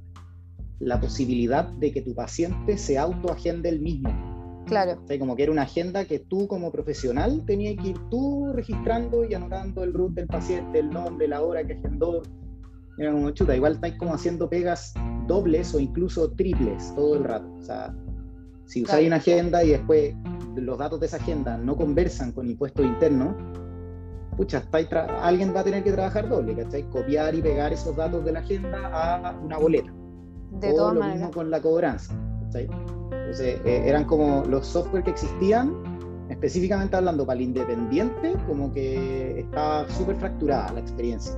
la 0.80 1.00
posibilidad 1.00 1.64
de 1.64 1.92
que 1.92 2.02
tu 2.02 2.14
paciente 2.14 2.76
se 2.76 2.98
autoagende 2.98 3.70
el 3.70 3.80
mismo. 3.80 4.35
Claro. 4.66 5.00
como 5.18 5.36
que 5.36 5.44
era 5.44 5.52
una 5.52 5.62
agenda 5.62 6.04
que 6.04 6.18
tú 6.18 6.48
como 6.48 6.72
profesional 6.72 7.44
tenías 7.46 7.76
que 7.80 7.90
ir 7.90 7.98
tú 8.10 8.50
registrando 8.52 9.24
y 9.24 9.32
anotando 9.32 9.84
el 9.84 9.92
root 9.94 10.14
del 10.14 10.26
paciente, 10.26 10.80
el 10.80 10.90
nombre, 10.90 11.28
la 11.28 11.42
hora 11.42 11.64
que 11.64 11.74
agendó. 11.74 12.22
Era 12.98 13.12
como 13.12 13.30
chuta, 13.30 13.54
igual 13.54 13.74
estáis 13.74 13.94
como 13.96 14.14
haciendo 14.14 14.48
pegas 14.48 14.92
dobles 15.26 15.74
o 15.74 15.80
incluso 15.80 16.32
triples 16.32 16.92
todo 16.96 17.16
el 17.16 17.24
rato. 17.24 17.46
O 17.54 17.62
sea, 17.62 17.94
si 18.64 18.82
usáis 18.82 19.06
una 19.06 19.16
agenda 19.16 19.62
y 19.62 19.70
después 19.70 20.14
los 20.56 20.78
datos 20.78 20.98
de 20.98 21.06
esa 21.06 21.18
agenda 21.18 21.56
no 21.58 21.76
conversan 21.76 22.32
con 22.32 22.48
impuestos 22.48 22.84
internos, 22.84 23.36
pucha, 24.36 24.62
alguien 25.22 25.54
va 25.54 25.60
a 25.60 25.64
tener 25.64 25.84
que 25.84 25.92
trabajar 25.92 26.28
doble, 26.28 26.56
¿cachai? 26.56 26.82
Copiar 26.90 27.34
y 27.34 27.42
pegar 27.42 27.72
esos 27.72 27.94
datos 27.94 28.24
de 28.24 28.32
la 28.32 28.40
agenda 28.40 28.88
a 28.92 29.38
una 29.38 29.58
boleta. 29.58 29.92
De 30.52 30.72
o 30.72 30.92
lo 30.92 31.04
mismo 31.04 31.30
con 31.30 31.50
la 31.50 31.60
cobranza, 31.60 32.14
¿cachai? 32.44 32.68
Entonces, 33.26 33.60
eh, 33.64 33.82
eran 33.86 34.04
como 34.04 34.44
los 34.44 34.68
software 34.68 35.02
que 35.02 35.10
existían, 35.10 35.74
específicamente 36.28 36.94
hablando 36.94 37.26
para 37.26 37.38
el 37.38 37.46
independiente, 37.46 38.36
como 38.46 38.72
que 38.72 39.40
estaba 39.40 39.88
súper 39.88 40.14
fracturada 40.14 40.72
la 40.72 40.80
experiencia. 40.80 41.34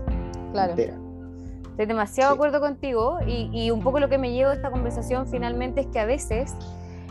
Claro. 0.53 0.75
Estoy 0.75 1.87
demasiado 1.87 2.33
de 2.33 2.35
acuerdo 2.35 2.61
contigo 2.61 3.19
y, 3.27 3.49
y, 3.55 3.71
un 3.71 3.81
poco 3.81 4.01
lo 4.01 4.11
que 4.11 4.19
me 4.19 4.33
llevo 4.33 4.51
de 4.51 4.57
esta 4.57 4.71
conversación 4.71 5.27
finalmente 5.29 5.81
es 5.81 5.87
que 5.87 5.99
a 5.99 6.05
veces 6.05 6.55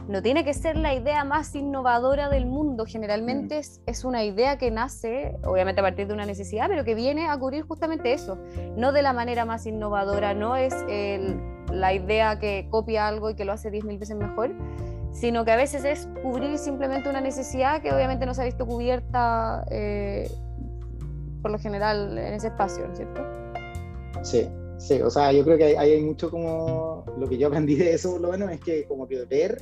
no 0.08 0.22
tiene 0.22 0.46
que 0.46 0.54
ser 0.54 0.78
la 0.78 0.94
idea 0.94 1.24
más 1.24 1.54
innovadora 1.56 2.30
del 2.30 2.46
mundo, 2.46 2.86
generalmente 2.86 3.56
mm. 3.56 3.60
es, 3.60 3.82
es, 3.86 4.06
una 4.06 4.24
idea 4.24 4.58
que 4.58 4.72
nace, 4.72 5.36
obviamente 5.44 5.82
a 5.82 5.84
partir 5.84 6.08
de 6.08 6.14
una 6.14 6.26
necesidad, 6.26 6.68
pero 6.68 6.84
que 6.84 6.96
viene 6.96 7.28
a 7.28 7.38
cubrir 7.38 7.64
justamente 7.64 8.14
eso, 8.14 8.38
no 8.76 8.92
de 8.92 9.02
la 9.02 9.14
manera 9.14 9.46
más 9.46 9.66
innovadora, 9.66 10.34
no 10.34 10.56
es 10.56 10.74
el 10.88 11.40
la 11.72 11.94
idea 11.94 12.40
que 12.40 12.68
copia 12.70 13.08
algo 13.08 13.30
y 13.30 13.36
que 13.36 13.46
lo 13.46 13.54
hace 13.54 13.72
10.000 13.72 14.00
veces 14.00 14.16
mejor, 14.16 14.52
sino 15.12 15.46
que 15.46 15.52
a 15.52 15.56
veces 15.56 15.84
es 15.84 16.08
cubrir 16.22 16.58
simplemente 16.58 17.10
una 17.10 17.22
necesidad 17.22 17.82
que 17.82 17.92
obviamente 17.92 18.26
no 18.26 18.34
se 18.34 18.42
ha 18.42 18.46
visto 18.46 18.66
cubierta 18.66 19.66
eh, 19.72 20.30
por 21.42 21.52
lo 21.52 21.60
general 21.60 22.18
en 22.18 22.34
ese 22.34 22.48
espacio, 22.48 22.86
¿cierto? 22.94 23.22
Sí, 24.22 24.48
sí, 24.78 25.02
o 25.02 25.10
sea, 25.10 25.32
yo 25.32 25.44
creo 25.44 25.58
que 25.58 25.66
hay, 25.66 25.76
hay, 25.76 26.02
mucho 26.02 26.30
como 26.30 27.06
lo 27.18 27.28
que 27.28 27.38
yo 27.38 27.48
aprendí 27.48 27.76
de 27.76 27.94
eso, 27.94 28.12
por 28.12 28.22
lo 28.22 28.32
menos, 28.32 28.52
es 28.52 28.60
que 28.60 28.86
como 28.86 29.08
que 29.08 29.26
ver 29.26 29.62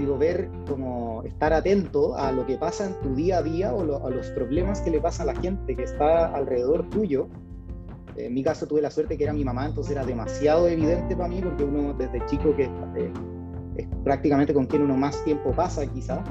digo, 0.00 0.18
ver 0.18 0.50
como 0.66 1.22
estar 1.24 1.52
atento 1.52 2.16
a 2.16 2.32
lo 2.32 2.46
que 2.46 2.56
pasa 2.56 2.86
en 2.86 3.00
tu 3.00 3.14
día 3.14 3.38
a 3.38 3.42
día 3.42 3.74
o 3.74 4.06
a 4.06 4.10
los 4.10 4.26
problemas 4.30 4.80
que 4.80 4.90
le 4.90 5.00
pasa 5.00 5.22
a 5.22 5.26
la 5.26 5.34
gente 5.36 5.76
que 5.76 5.84
está 5.84 6.34
alrededor 6.34 6.88
tuyo. 6.90 7.28
En 8.16 8.34
mi 8.34 8.42
caso 8.42 8.66
tuve 8.66 8.82
la 8.82 8.90
suerte 8.90 9.16
que 9.16 9.24
era 9.24 9.32
mi 9.32 9.44
mamá, 9.44 9.66
entonces 9.66 9.92
era 9.92 10.04
demasiado 10.04 10.68
evidente 10.68 11.14
para 11.14 11.28
mí 11.28 11.40
porque 11.42 11.64
uno 11.64 11.94
desde 11.94 12.24
chico 12.26 12.54
que 12.56 12.64
eh, 12.64 13.12
es 13.76 13.86
prácticamente 14.04 14.52
con 14.52 14.66
quien 14.66 14.82
uno 14.82 14.96
más 14.96 15.22
tiempo 15.24 15.52
pasa 15.52 15.86
quizá, 15.86 16.22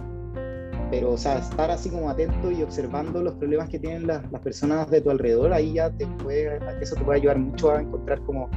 pero 0.91 1.11
o 1.11 1.17
sea, 1.17 1.39
estar 1.39 1.71
así 1.71 1.89
como 1.89 2.09
atento 2.09 2.51
y 2.51 2.61
observando 2.61 3.23
los 3.23 3.35
problemas 3.35 3.69
que 3.69 3.79
tienen 3.79 4.07
las, 4.07 4.29
las 4.31 4.41
personas 4.41 4.89
de 4.89 5.01
tu 5.01 5.09
alrededor, 5.09 5.53
ahí 5.53 5.73
ya 5.73 5.89
te 5.89 6.05
puede, 6.23 6.59
eso 6.81 6.95
te 6.95 7.03
puede 7.03 7.19
ayudar 7.19 7.39
mucho 7.39 7.71
a 7.71 7.81
encontrar 7.81 8.19
como 8.21 8.49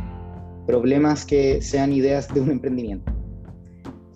problemas 0.66 1.24
que 1.24 1.62
sean 1.62 1.92
ideas 1.92 2.32
de 2.32 2.40
un 2.40 2.50
emprendimiento. 2.50 3.12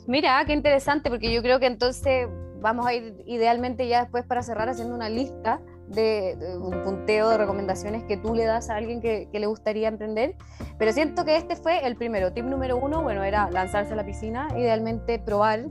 Mira, 0.07 0.45
qué 0.47 0.53
interesante, 0.53 1.11
porque 1.11 1.33
yo 1.33 1.43
creo 1.43 1.59
que 1.59 1.67
entonces 1.67 2.29
vamos 2.61 2.87
a 2.87 2.95
ir 2.95 3.23
idealmente 3.27 3.87
ya 3.89 4.03
después 4.03 4.25
para 4.25 4.43
cerrar 4.43 4.69
haciendo 4.69 4.95
una 4.95 5.09
lista 5.09 5.61
de, 5.89 6.37
un 6.61 6.83
punteo 6.83 7.29
de 7.29 7.39
recomendaciones 7.39 8.05
que 8.05 8.17
tú 8.17 8.35
le 8.35 8.45
das 8.45 8.71
a 8.71 8.77
alguien 8.77 9.01
que, 9.01 9.29
que, 9.31 9.41
le 9.41 9.47
gustaría 9.47 9.89
emprender. 9.89 10.37
Pero 10.79 10.93
siento 10.93 11.25
que 11.25 11.37
este 11.37 11.57
fue 11.57 11.87
el 11.87 11.97
primero. 11.97 12.33
Tip 12.33 12.45
número 12.45 12.77
uno, 12.77 13.03
bueno, 13.03 13.25
era 13.25 13.51
lanzarse 13.51 13.93
a 13.93 13.97
la 13.97 14.05
piscina, 14.05 14.49
idealmente 14.57 15.19
probar. 15.19 15.67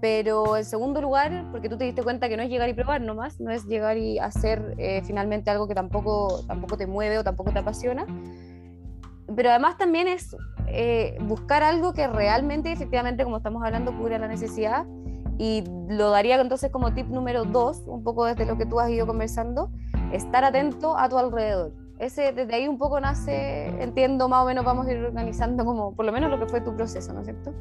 Pero 0.00 0.56
en 0.56 0.64
segundo 0.64 1.00
lugar, 1.00 1.46
porque 1.50 1.68
tú 1.68 1.76
te 1.76 1.84
diste 1.84 2.02
cuenta 2.02 2.28
que 2.28 2.36
no 2.36 2.44
es 2.44 2.48
llegar 2.48 2.68
y 2.68 2.74
probar 2.74 3.00
nomás, 3.00 3.40
no 3.40 3.50
es 3.50 3.64
llegar 3.66 3.96
y 3.96 4.18
hacer 4.18 4.74
eh, 4.78 5.02
finalmente 5.04 5.50
algo 5.50 5.66
que 5.66 5.74
tampoco, 5.74 6.44
tampoco 6.46 6.76
te 6.76 6.86
mueve 6.86 7.18
o 7.18 7.24
tampoco 7.24 7.52
te 7.52 7.58
apasiona. 7.58 8.06
Pero 9.34 9.50
además 9.50 9.76
también 9.76 10.06
es 10.06 10.36
eh, 10.72 11.18
buscar 11.20 11.62
algo 11.62 11.92
que 11.92 12.06
realmente, 12.06 12.72
efectivamente, 12.72 13.24
como 13.24 13.38
estamos 13.38 13.62
hablando, 13.64 13.96
cubra 13.96 14.18
la 14.18 14.28
necesidad. 14.28 14.86
Y 15.38 15.64
lo 15.88 16.10
daría 16.10 16.40
entonces 16.40 16.70
como 16.70 16.92
tip 16.94 17.06
número 17.08 17.44
dos, 17.44 17.84
un 17.86 18.02
poco 18.02 18.24
desde 18.24 18.44
lo 18.44 18.58
que 18.58 18.66
tú 18.66 18.80
has 18.80 18.90
ido 18.90 19.06
conversando, 19.06 19.70
estar 20.12 20.44
atento 20.44 20.98
a 20.98 21.08
tu 21.08 21.16
alrededor. 21.16 21.72
Ese, 21.98 22.32
desde 22.32 22.54
ahí 22.54 22.68
un 22.68 22.78
poco 22.78 23.00
nace, 23.00 23.66
entiendo, 23.80 24.28
más 24.28 24.44
o 24.44 24.46
menos 24.46 24.64
vamos 24.64 24.86
a 24.86 24.92
ir 24.92 24.98
organizando 24.98 25.64
como, 25.64 25.94
por 25.94 26.06
lo 26.06 26.12
menos 26.12 26.30
lo 26.30 26.38
que 26.38 26.46
fue 26.46 26.60
tu 26.60 26.74
proceso, 26.74 27.12
¿no 27.12 27.20
es 27.20 27.26
cierto? 27.26 27.52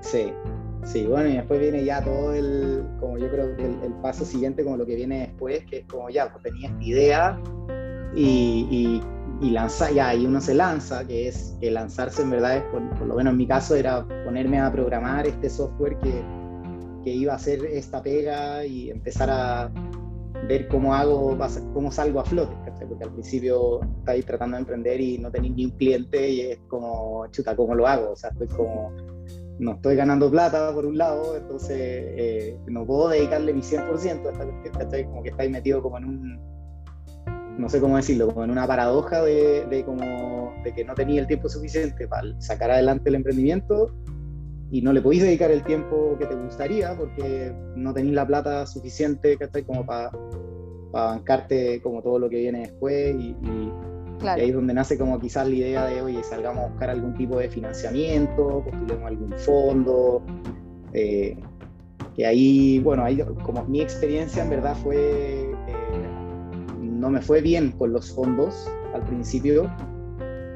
Sí, 0.00 0.32
sí, 0.84 1.06
bueno, 1.06 1.28
y 1.28 1.34
después 1.34 1.60
viene 1.60 1.84
ya 1.84 2.02
todo 2.02 2.34
el, 2.34 2.84
como 3.00 3.18
yo 3.18 3.30
creo 3.30 3.56
que 3.56 3.64
el, 3.64 3.92
paso 4.02 4.24
siguiente, 4.24 4.64
como 4.64 4.76
lo 4.76 4.86
que 4.86 4.96
viene 4.96 5.20
después, 5.20 5.64
que 5.64 5.78
es 5.78 5.86
como 5.86 6.10
ya, 6.10 6.30
pues 6.30 6.42
tenía 6.44 6.68
esta 6.68 6.82
idea 6.82 7.40
y, 8.14 8.66
y 8.70 9.02
y 9.40 9.50
lanza, 9.50 9.90
ya, 9.90 10.14
y 10.14 10.26
uno 10.26 10.40
se 10.40 10.54
lanza, 10.54 11.06
que 11.06 11.28
es 11.28 11.56
que 11.60 11.70
lanzarse 11.70 12.22
en 12.22 12.30
verdad 12.30 12.56
es, 12.58 12.62
por, 12.64 12.82
lo 13.06 13.14
menos 13.16 13.32
en 13.32 13.38
mi 13.38 13.46
caso, 13.46 13.74
era 13.74 14.06
ponerme 14.24 14.60
a 14.60 14.70
programar 14.70 15.26
este 15.26 15.50
software 15.50 15.98
que, 15.98 16.22
que 17.02 17.10
iba 17.10 17.32
a 17.32 17.36
hacer 17.36 17.64
esta 17.66 18.02
pega 18.02 18.64
y 18.64 18.90
empezar 18.90 19.30
a 19.30 19.72
ver 20.48 20.68
cómo 20.68 20.94
hago, 20.94 21.36
cómo 21.72 21.90
salgo 21.90 22.20
a 22.20 22.24
flote, 22.24 22.54
porque 22.88 23.04
al 23.04 23.12
principio 23.12 23.80
estáis 23.98 24.26
tratando 24.26 24.56
de 24.56 24.60
emprender 24.60 25.00
y 25.00 25.18
no 25.18 25.30
tenéis 25.30 25.54
ni 25.54 25.64
un 25.66 25.70
cliente 25.72 26.28
y 26.28 26.40
es 26.42 26.58
como, 26.68 27.26
chuta, 27.30 27.56
¿cómo 27.56 27.74
lo 27.74 27.86
hago? 27.86 28.12
O 28.12 28.16
sea, 28.16 28.30
estoy 28.30 28.48
como, 28.48 28.92
no 29.58 29.72
estoy 29.72 29.96
ganando 29.96 30.30
plata 30.30 30.72
por 30.72 30.86
un 30.86 30.98
lado, 30.98 31.36
entonces 31.36 31.78
eh, 31.78 32.58
no 32.66 32.84
puedo 32.86 33.08
dedicarle 33.08 33.52
mi 33.52 33.62
100% 33.62 34.26
a 34.26 34.30
esta 34.64 35.04
como 35.06 35.22
que 35.22 35.30
estáis 35.30 35.50
metido 35.50 35.82
como 35.82 35.98
en 35.98 36.04
un 36.04 36.53
no 37.58 37.68
sé 37.68 37.80
cómo 37.80 37.96
decirlo, 37.96 38.28
como 38.28 38.44
en 38.44 38.50
una 38.50 38.66
paradoja 38.66 39.22
de, 39.22 39.82
como, 39.84 40.54
de 40.64 40.74
que 40.74 40.84
no 40.84 40.94
tenía 40.94 41.20
el 41.20 41.26
tiempo 41.26 41.48
suficiente 41.48 42.08
para 42.08 42.40
sacar 42.40 42.70
adelante 42.70 43.08
el 43.08 43.16
emprendimiento 43.16 43.94
y 44.70 44.82
no 44.82 44.92
le 44.92 45.00
podéis 45.00 45.22
dedicar 45.22 45.50
el 45.50 45.62
tiempo 45.62 46.16
que 46.18 46.26
te 46.26 46.34
gustaría 46.34 46.96
porque 46.96 47.54
no 47.76 47.94
tenéis 47.94 48.14
la 48.14 48.26
plata 48.26 48.66
suficiente 48.66 49.38
como 49.66 49.86
para 49.86 50.10
bancarte 50.90 51.80
como 51.82 52.02
todo 52.02 52.18
lo 52.18 52.28
que 52.28 52.38
viene 52.38 52.60
después 52.60 53.14
y, 53.18 53.36
ahí 54.26 54.48
es 54.48 54.54
donde 54.54 54.74
nace 54.74 54.96
como 54.96 55.20
quizás 55.20 55.46
la 55.48 55.54
idea 55.54 55.86
de, 55.86 56.00
oye, 56.00 56.22
salgamos 56.24 56.64
a 56.64 56.68
buscar 56.68 56.90
algún 56.90 57.14
tipo 57.14 57.38
de 57.38 57.48
financiamiento, 57.50 58.64
postulemos 58.64 59.06
algún 59.06 59.32
fondo, 59.38 60.22
eh, 60.92 61.36
que 62.16 62.26
ahí, 62.26 62.78
bueno, 62.78 63.04
ahí 63.04 63.18
como 63.42 63.64
mi 63.64 63.82
experiencia 63.82 64.42
en 64.42 64.50
verdad 64.50 64.76
fue 64.76 65.53
no 67.04 67.10
me 67.10 67.20
fue 67.20 67.42
bien 67.42 67.72
con 67.72 67.92
los 67.92 68.14
fondos 68.14 68.66
al 68.94 69.04
principio, 69.04 69.70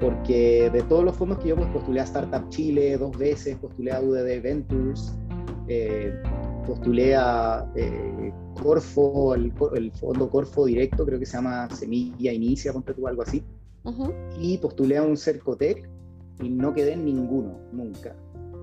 porque 0.00 0.70
de 0.72 0.82
todos 0.84 1.04
los 1.04 1.14
fondos 1.14 1.40
que 1.40 1.48
yo 1.48 1.56
pues, 1.56 1.68
postulé 1.68 2.00
a 2.00 2.04
Startup 2.04 2.48
Chile 2.48 2.96
dos 2.96 3.18
veces, 3.18 3.58
postulé 3.58 3.92
a 3.92 4.00
UDD 4.00 4.40
Ventures, 4.40 5.14
eh, 5.66 6.10
postulé 6.66 7.14
a 7.14 7.70
eh, 7.76 8.32
Corfo, 8.62 9.34
el, 9.34 9.52
fondo 9.92 10.30
Corfo 10.30 10.64
Directo, 10.64 11.04
creo 11.04 11.18
que 11.18 11.26
se 11.26 11.36
llama 11.36 11.68
Semilla 11.68 12.32
Inicia, 12.32 12.72
tú 12.72 13.06
algo 13.06 13.20
así, 13.20 13.44
y 14.40 14.56
postulé 14.56 14.96
a 14.96 15.02
un 15.02 15.18
Cercotec 15.18 15.86
y 16.40 16.48
no 16.48 16.72
quedé 16.72 16.94
en 16.94 17.04
ninguno, 17.04 17.58
nunca. 17.72 18.16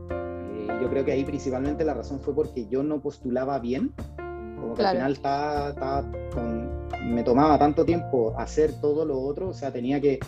Eh, 0.09 0.67
yo 0.81 0.89
creo 0.89 1.05
que 1.05 1.11
ahí 1.11 1.23
principalmente 1.23 1.85
la 1.85 1.93
razón 1.93 2.19
fue 2.19 2.33
porque 2.33 2.67
yo 2.67 2.81
no 2.81 2.99
postulaba 2.99 3.59
bien, 3.59 3.93
como 4.65 4.75
que 4.75 4.83
al 4.83 4.97
final 4.97 5.19
con 6.33 6.85
me 7.05 7.23
tomaba 7.23 7.59
tanto 7.59 7.85
tiempo 7.85 8.33
hacer 8.37 8.73
todo 8.81 9.05
lo 9.05 9.19
otro, 9.21 9.49
o 9.49 9.53
sea, 9.53 9.71
tenía 9.71 10.01
que, 10.01 10.19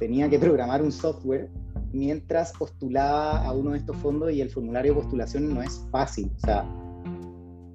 tenía 0.00 0.28
que 0.28 0.40
programar 0.40 0.82
un 0.82 0.90
software 0.90 1.48
mientras 1.92 2.52
postulaba 2.52 3.44
a 3.44 3.52
uno 3.52 3.72
de 3.72 3.78
estos 3.78 3.96
fondos 3.98 4.32
y 4.32 4.40
el 4.40 4.50
formulario 4.50 4.92
de 4.92 5.00
postulación 5.00 5.54
no 5.54 5.62
es 5.62 5.86
fácil, 5.92 6.32
o 6.36 6.40
sea, 6.40 6.64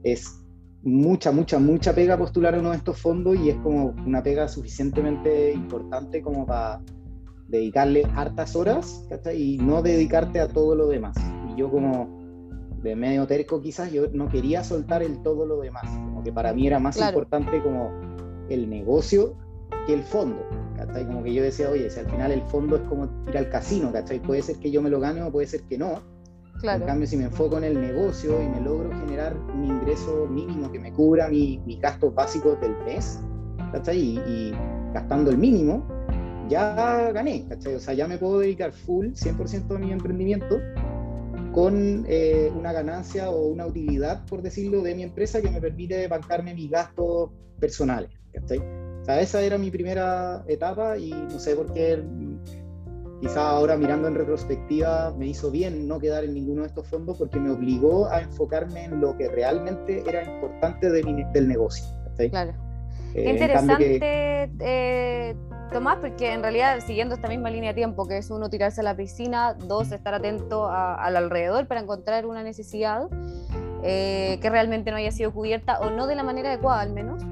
es 0.03 0.38
mucha, 0.84 1.32
mucha, 1.32 1.60
mucha 1.60 1.96
pega 1.96 2.18
postular 2.18 2.56
a 2.56 2.60
uno 2.60 2.72
de 2.72 2.77
estos 2.77 3.00
fondos 3.00 3.38
y 3.38 3.50
es 3.50 3.56
como 3.58 3.96
una 4.06 4.22
pega 4.22 4.50
suficientemente 4.50 5.53
importante 5.53 6.22
como 6.22 6.46
para 6.46 6.82
dedicarle 7.48 8.03
hartas 8.15 8.56
horas 8.56 9.06
y 9.34 9.58
no 9.60 9.82
dedicarte 9.82 10.41
a 10.41 10.48
todo 10.50 10.75
lo 10.75 10.88
demás. 10.88 11.15
Y 11.53 11.60
yo 11.60 11.70
como 11.70 12.21
de 12.82 12.96
medio 12.96 13.28
terco 13.28 13.62
quizás, 13.62 13.92
yo 13.92 14.08
no 14.12 14.28
quería 14.28 14.64
soltar 14.64 15.04
el 15.04 15.22
todo 15.22 15.46
lo 15.46 15.60
demás, 15.62 15.84
como 15.84 16.24
que 16.24 16.32
para 16.32 16.54
mí 16.54 16.68
era 16.68 16.80
más 16.80 16.98
importante 16.98 17.62
como 17.62 17.92
el 18.50 18.70
negocio 18.70 19.36
que 19.88 19.94
el 19.94 20.04
fondo. 20.04 20.46
¿cachai? 20.76 21.06
Como 21.06 21.24
que 21.24 21.34
yo 21.34 21.44
decía, 21.44 21.70
oye, 21.70 21.90
si 21.90 22.00
al 22.00 22.10
final 22.10 22.32
el 22.32 22.42
fondo 22.44 22.76
es 22.78 22.82
como 22.84 23.08
ir 23.28 23.38
al 23.38 23.50
casino, 23.50 23.92
¿cachai? 23.92 24.20
Puede 24.20 24.42
ser 24.42 24.58
que 24.58 24.72
yo 24.72 24.82
me 24.82 24.90
lo 24.90 25.00
gane 25.00 25.22
o 25.22 25.32
puede 25.32 25.48
ser 25.48 25.62
que 25.64 25.78
no. 25.78 26.02
En 26.64 26.82
cambio, 26.82 27.08
si 27.08 27.18
me 27.18 27.24
enfoco 27.24 27.58
en 27.58 27.64
el 27.64 27.82
negocio 27.82 28.42
y 28.42 28.48
me 28.48 28.62
logro 28.62 28.92
generar 28.92 29.36
un 29.56 29.66
ingreso 29.66 30.28
mínimo 30.28 30.72
que 30.72 30.80
me 30.80 30.94
cubra 30.94 31.28
mis 31.28 31.80
gastos 31.80 32.14
básicos 32.14 32.60
del 32.62 32.78
mes, 32.86 33.20
¿cachai? 33.72 34.00
Y, 34.00 34.54
gastando 34.94 35.32
el 35.32 35.38
mínimo, 35.38 35.88
ya 36.50 37.12
gané, 37.14 37.48
¿cachai? 37.48 37.76
O 37.76 37.80
sea, 37.80 37.94
ya 37.94 38.08
me 38.08 38.18
puedo 38.18 38.40
dedicar 38.40 38.72
full, 38.72 39.08
100% 39.08 39.76
a 39.76 39.80
mi 39.80 39.92
emprendimiento 39.92 40.60
con 41.53 42.05
eh, 42.08 42.51
una 42.58 42.72
ganancia 42.72 43.29
o 43.29 43.48
una 43.48 43.65
utilidad, 43.65 44.25
por 44.25 44.41
decirlo, 44.41 44.81
de 44.81 44.96
mi 44.96 45.03
empresa 45.03 45.41
que 45.41 45.50
me 45.50 45.60
permite 45.60 46.08
bancarme 46.08 46.53
mis 46.53 46.70
gastos 46.70 47.31
personales. 47.60 48.12
O 48.41 49.05
sea, 49.05 49.20
esa 49.20 49.41
era 49.41 49.58
mi 49.58 49.72
primera 49.72 50.43
etapa 50.48 50.98
y 50.98 51.12
no 51.12 51.39
sé 51.39 51.55
por 51.55 51.74
qué, 51.74 52.01
quizá 53.20 53.50
ahora 53.50 53.75
mirando 53.75 54.08
en 54.08 54.15
retrospectiva, 54.15 55.13
me 55.17 55.27
hizo 55.27 55.51
bien 55.51 55.88
no 55.88 56.00
quedar 56.00 56.24
en 56.24 56.34
ninguno 56.34 56.62
de 56.62 56.67
estos 56.67 56.88
fondos 56.88 57.17
porque 57.17 57.39
me 57.39 57.51
obligó 57.51 58.08
a 58.08 58.22
enfocarme 58.22 58.86
en 58.86 59.01
lo 59.01 59.17
que 59.17 59.27
realmente 59.27 60.03
era 60.08 60.24
importante 60.24 60.89
del 60.89 61.48
negocio. 61.48 61.86
Claro. 62.29 62.53
Eh, 63.13 63.24
Qué 63.24 63.29
interesante, 63.31 64.00
eh, 64.60 65.36
Tomás, 65.72 66.00
porque 66.01 66.34
en 66.34 66.42
realidad 66.42 66.80
siguiendo 66.86 67.16
esta 67.16 67.30
misma 67.30 67.50
línea 67.50 67.70
de 67.70 67.75
tiempo, 67.75 68.06
que 68.06 68.18
es 68.18 68.30
uno 68.30 68.50
tirarse 68.50 68.82
a 68.82 68.84
la 68.84 68.96
piscina, 68.96 69.54
dos 69.54 69.92
estar 69.94 70.13
atento 70.13 70.70
al 70.70 71.16
alrededor 71.16 71.66
para 71.68 71.80
encontrar 71.80 72.25
una 72.25 72.44
necesidad 72.44 73.08
eh, 73.84 74.38
que 74.42 74.50
realmente 74.50 74.92
no 74.92 74.98
haya 74.98 75.12
sido 75.12 75.32
cubierta 75.32 75.80
o 75.80 75.90
no 75.90 76.08
de 76.08 76.16
la 76.16 76.24
manera 76.24 76.50
adecuada 76.50 76.82
al 76.82 76.92
menos. 76.92 77.24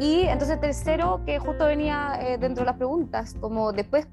Y 0.00 0.22
entonces 0.22 0.60
tercero, 0.60 1.20
que 1.24 1.38
justo 1.38 1.66
venía 1.66 2.18
eh, 2.20 2.38
dentro 2.38 2.62
de 2.62 2.66
las 2.66 2.76
preguntas, 2.76 3.34
como 3.40 3.72
después, 3.72 4.08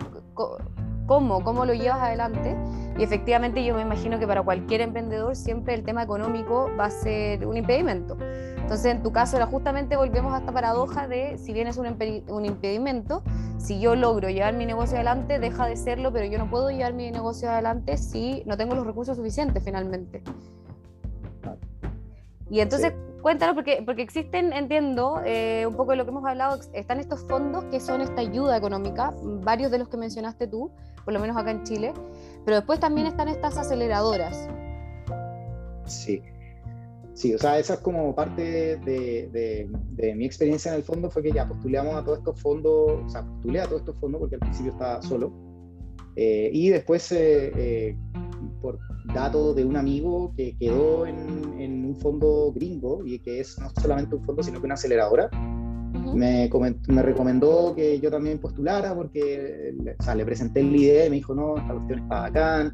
¿cómo? 1.05 1.43
¿Cómo 1.43 1.65
lo 1.65 1.74
llevas 1.74 2.01
adelante? 2.01 2.55
Y 2.97 3.03
efectivamente 3.03 3.63
yo 3.63 3.75
me 3.75 3.81
imagino 3.81 4.19
que 4.19 4.27
para 4.27 4.41
cualquier 4.41 4.81
emprendedor 4.81 5.35
siempre 5.35 5.74
el 5.74 5.83
tema 5.83 6.03
económico 6.03 6.71
va 6.79 6.85
a 6.85 6.89
ser 6.89 7.45
un 7.45 7.57
impedimento. 7.57 8.17
Entonces 8.57 8.85
en 8.85 9.03
tu 9.03 9.12
caso 9.12 9.35
era 9.35 9.45
justamente 9.45 9.95
volvemos 9.95 10.33
a 10.33 10.39
esta 10.39 10.51
paradoja 10.51 11.07
de 11.07 11.38
si 11.38 11.53
bien 11.53 11.67
es 11.67 11.77
un, 11.77 11.88
un 12.27 12.45
impedimento, 12.45 13.21
si 13.57 13.79
yo 13.79 13.95
logro 13.95 14.29
llevar 14.29 14.53
mi 14.53 14.65
negocio 14.65 14.95
adelante, 14.95 15.39
deja 15.39 15.67
de 15.67 15.75
serlo, 15.75 16.12
pero 16.12 16.25
yo 16.25 16.38
no 16.38 16.50
puedo 16.50 16.69
llevar 16.69 16.93
mi 16.93 17.12
negocio 17.12 17.50
adelante 17.50 17.97
si 17.97 18.43
no 18.45 18.57
tengo 18.57 18.75
los 18.75 18.85
recursos 18.85 19.17
suficientes 19.17 19.63
finalmente. 19.63 20.24
Y 22.50 22.59
entonces, 22.59 22.93
cuéntanos, 23.25 23.55
porque, 23.55 23.82
porque 23.84 24.03
existen, 24.03 24.53
entiendo, 24.53 25.20
eh, 25.25 25.65
un 25.67 25.75
poco 25.75 25.89
de 25.94 25.98
lo 25.98 26.05
que 26.05 26.12
hemos 26.12 26.24
hablado, 26.25 26.60
están 26.74 27.00
estos 27.00 27.22
fondos 27.22 27.63
que 27.72 27.79
son 27.79 28.01
esta 28.01 28.22
ayuda 28.22 28.55
económica, 28.55 29.15
varios 29.41 29.72
de 29.72 29.79
los 29.79 29.89
que 29.89 29.98
mencionaste 29.98 30.46
tú, 30.46 30.70
por 31.03 31.12
lo 31.12 31.20
menos 31.20 31.36
acá 31.36 31.50
en 31.50 31.63
Chile, 31.63 31.91
pero 32.46 32.58
después 32.58 32.79
también 32.79 33.08
están 33.08 33.27
estas 33.27 33.58
aceleradoras. 33.58 34.48
Sí. 35.88 36.22
Sí, 37.15 37.34
o 37.34 37.39
sea, 37.39 37.58
esa 37.58 37.74
es 37.74 37.79
como 37.79 38.13
parte 38.13 38.77
de, 38.77 39.67
de, 39.96 40.13
mi 40.13 40.25
experiencia 40.27 40.70
en 40.70 40.77
el 40.77 40.84
fondo, 40.84 41.10
fue 41.10 41.24
que 41.24 41.32
ya 41.32 41.48
postulamos 41.48 41.96
a 41.96 42.03
todos 42.03 42.20
estos 42.20 42.39
fondos, 42.39 43.05
o 43.08 43.10
sea, 43.10 43.24
postulé 43.24 43.60
a 43.60 43.65
todos 43.65 43.82
estos 43.82 43.98
fondos 43.98 44.20
porque 44.20 44.36
al 44.36 44.41
principio 44.41 44.72
estaba 44.72 45.01
solo, 45.01 45.34
eh, 46.15 46.50
y 46.53 46.70
después, 46.70 47.12
eh, 47.12 47.51
eh, 47.55 47.98
por 48.65 48.79
dato 49.13 49.53
de 49.53 49.63
un 49.63 49.77
amigo 49.77 50.34
que 50.36 50.57
quedó 50.57 51.05
en, 51.05 51.60
en, 51.60 51.86
un 51.86 51.95
fondo 51.98 52.51
gringo, 52.51 53.05
y 53.05 53.19
que 53.19 53.41
es 53.41 53.60
no 53.60 53.69
solamente 53.79 54.15
un 54.15 54.24
fondo, 54.24 54.41
sino 54.41 54.60
que 54.60 54.65
una 54.65 54.74
aceleradora, 54.74 55.29
me, 56.15 56.50
me, 56.88 57.01
recomendó 57.01 57.75
que 57.75 58.00
yo 58.00 58.10
también 58.10 58.39
postulara 58.39 58.95
porque 58.95 59.74
o 60.00 60.03
sea, 60.03 60.15
le 60.15 60.25
presenté 60.25 60.63
la 60.63 60.77
idea 60.77 61.05
y 61.05 61.10
me 61.10 61.15
dijo, 61.17 61.36
no, 61.36 61.57
esta 61.57 61.74
cuestión 61.74 62.00
está 62.00 62.22
bacán, 62.22 62.67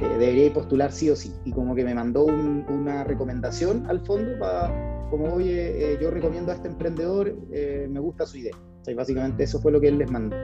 eh, 0.00 0.18
debería 0.18 0.52
postular 0.52 0.92
sí 0.92 1.08
o 1.08 1.16
sí. 1.16 1.32
Y 1.44 1.52
como 1.52 1.74
que 1.74 1.84
me 1.84 1.94
mandó 1.94 2.24
una 2.24 3.04
recomendación 3.04 3.86
al 3.88 4.04
fondo 4.04 4.38
para, 4.38 5.08
como, 5.10 5.34
oye, 5.34 5.94
eh, 5.94 5.98
yo 6.00 6.10
recomiendo 6.10 6.52
a 6.52 6.56
este 6.56 6.68
emprendedor, 6.68 7.34
eh, 7.52 7.88
me 7.90 8.00
gusta 8.00 8.26
su 8.26 8.36
idea. 8.38 8.56
O 8.80 8.84
sea, 8.84 8.94
básicamente 8.94 9.44
eso 9.44 9.60
fue 9.60 9.72
lo 9.72 9.80
que 9.80 9.88
él 9.88 9.98
les 9.98 10.10
mandó. 10.10 10.36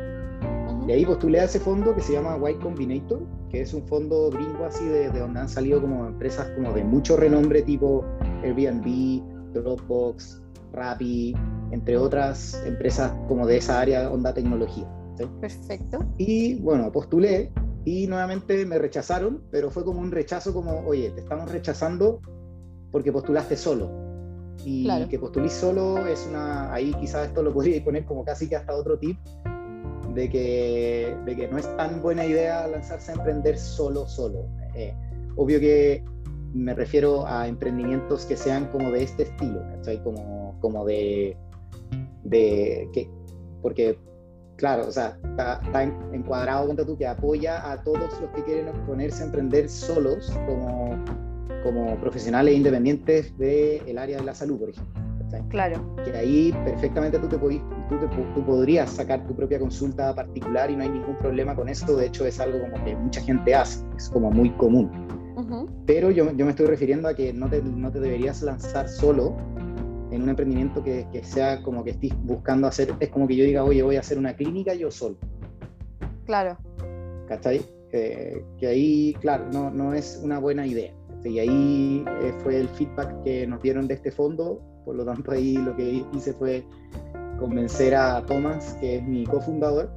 Y 0.86 0.92
ahí 0.92 1.06
postulé 1.06 1.40
a 1.40 1.44
ese 1.44 1.60
fondo 1.60 1.94
que 1.94 2.02
se 2.02 2.12
llama 2.12 2.36
White 2.36 2.60
Combinator, 2.60 3.22
que 3.48 3.62
es 3.62 3.72
un 3.72 3.86
fondo 3.86 4.30
gringo 4.30 4.66
así 4.66 4.84
de, 4.84 5.10
de 5.10 5.18
donde 5.18 5.40
han 5.40 5.48
salido 5.48 5.80
como 5.80 6.06
empresas 6.06 6.46
como 6.56 6.72
de 6.72 6.84
mucho 6.84 7.16
renombre 7.16 7.62
tipo 7.62 8.04
Airbnb, 8.42 9.22
Dropbox, 9.54 10.42
Rappi, 10.72 11.34
entre 11.70 11.96
otras 11.96 12.62
empresas 12.66 13.14
como 13.28 13.46
de 13.46 13.58
esa 13.58 13.80
área 13.80 14.10
onda 14.10 14.34
tecnología. 14.34 14.86
Perfecto. 15.40 16.04
Y 16.18 16.56
bueno, 16.56 16.92
postulé 16.92 17.52
y 17.84 18.06
nuevamente 18.06 18.66
me 18.66 18.78
rechazaron, 18.78 19.42
pero 19.50 19.70
fue 19.70 19.84
como 19.84 20.00
un 20.00 20.10
rechazo 20.10 20.52
como, 20.52 20.80
oye, 20.86 21.10
te 21.10 21.20
estamos 21.20 21.50
rechazando 21.50 22.20
porque 22.90 23.12
postulaste 23.12 23.56
solo. 23.56 23.90
Y 24.64 24.88
que 25.08 25.18
postulís 25.18 25.52
solo 25.52 26.06
es 26.06 26.26
una, 26.28 26.72
ahí 26.72 26.94
quizás 26.94 27.28
esto 27.28 27.42
lo 27.42 27.52
podría 27.52 27.82
poner 27.84 28.04
como 28.04 28.24
casi 28.24 28.48
que 28.48 28.56
hasta 28.56 28.74
otro 28.74 28.98
tip, 28.98 29.18
de 30.14 30.30
que, 30.30 31.16
de 31.24 31.36
que 31.36 31.48
no 31.48 31.58
es 31.58 31.76
tan 31.76 32.00
buena 32.02 32.24
idea 32.24 32.66
lanzarse 32.66 33.12
a 33.12 33.14
emprender 33.14 33.58
solo, 33.58 34.06
solo. 34.06 34.46
Eh, 34.74 34.94
obvio 35.36 35.60
que 35.60 36.04
me 36.52 36.74
refiero 36.74 37.26
a 37.26 37.48
emprendimientos 37.48 38.24
que 38.24 38.36
sean 38.36 38.66
como 38.66 38.90
de 38.92 39.02
este 39.02 39.24
estilo, 39.24 39.60
¿cachai? 39.76 40.02
Como, 40.02 40.56
como 40.60 40.84
de, 40.84 41.36
de 42.22 42.88
que, 42.92 43.10
porque 43.60 43.98
claro, 44.56 44.86
o 44.88 44.92
sea, 44.92 45.18
está, 45.22 45.82
encuadrado 46.12 46.66
contra 46.66 46.86
tú 46.86 46.96
que 46.96 47.06
apoya 47.06 47.70
a 47.70 47.82
todos 47.82 48.20
los 48.20 48.30
que 48.30 48.44
quieren 48.44 48.72
ponerse 48.86 49.22
a 49.22 49.26
emprender 49.26 49.68
solos 49.68 50.32
como, 50.46 51.04
como 51.62 51.98
profesionales 52.00 52.54
independientes 52.54 53.36
del 53.36 53.98
área 53.98 54.18
de 54.18 54.24
la 54.24 54.34
salud, 54.34 54.58
por 54.60 54.70
ejemplo. 54.70 55.13
Claro. 55.48 55.96
Que 56.04 56.16
ahí 56.16 56.52
perfectamente 56.64 57.18
tú, 57.18 57.28
te 57.28 57.38
tú, 57.38 57.50
tú, 58.34 58.44
podrías 58.44 58.90
sacar 58.90 59.26
tu 59.26 59.34
propia 59.34 59.58
consulta 59.58 60.14
particular 60.14 60.70
y 60.70 60.76
no 60.76 60.82
hay 60.82 60.90
ningún 60.90 61.16
problema 61.18 61.54
con 61.54 61.68
eso. 61.68 61.96
De 61.96 62.06
hecho, 62.06 62.26
es 62.26 62.40
algo 62.40 62.60
como 62.60 62.84
que 62.84 62.94
mucha 62.96 63.20
gente 63.20 63.54
hace, 63.54 63.84
es 63.96 64.08
como 64.08 64.30
muy 64.30 64.50
común. 64.50 64.90
Pero 65.86 66.10
yo, 66.10 66.32
yo, 66.32 66.44
me 66.44 66.50
estoy 66.52 66.66
refiriendo 66.66 67.08
a 67.08 67.14
que 67.14 67.32
no 67.32 67.48
te, 67.48 67.60
no 67.62 67.90
te 67.90 68.00
deberías 68.00 68.40
lanzar 68.42 68.88
solo 68.88 69.36
en 70.10 70.22
un 70.22 70.28
emprendimiento 70.28 70.82
que, 70.82 71.06
que, 71.12 71.24
sea 71.24 71.60
como 71.62 71.82
que 71.82 71.90
estés 71.90 72.12
buscando 72.22 72.68
hacer, 72.68 72.94
es 73.00 73.08
como 73.08 73.26
que 73.26 73.36
yo 73.36 73.44
diga, 73.44 73.64
oye, 73.64 73.82
voy 73.82 73.96
a 73.96 74.00
hacer 74.00 74.16
una 74.16 74.34
clínica 74.34 74.74
yo 74.74 74.90
solo. 74.90 75.16
Claro. 76.24 76.56
¿Cachai? 77.28 77.62
Eh, 77.92 78.44
que 78.58 78.66
ahí, 78.66 79.14
claro, 79.20 79.46
no, 79.52 79.70
no 79.70 79.94
es 79.94 80.20
una 80.22 80.38
buena 80.38 80.66
idea. 80.66 80.92
Y 81.24 81.38
ahí 81.38 82.04
eh, 82.22 82.34
fue 82.42 82.60
el 82.60 82.68
feedback 82.68 83.22
que 83.22 83.46
nos 83.46 83.62
dieron 83.62 83.86
de 83.86 83.94
este 83.94 84.10
fondo, 84.10 84.60
por 84.84 84.96
lo 84.96 85.04
tanto 85.04 85.32
ahí 85.32 85.54
lo 85.54 85.74
que 85.76 86.04
hice 86.12 86.32
fue 86.32 86.64
convencer 87.38 87.94
a 87.94 88.24
Thomas, 88.26 88.76
que 88.80 88.96
es 88.96 89.02
mi 89.02 89.24
cofundador, 89.24 89.90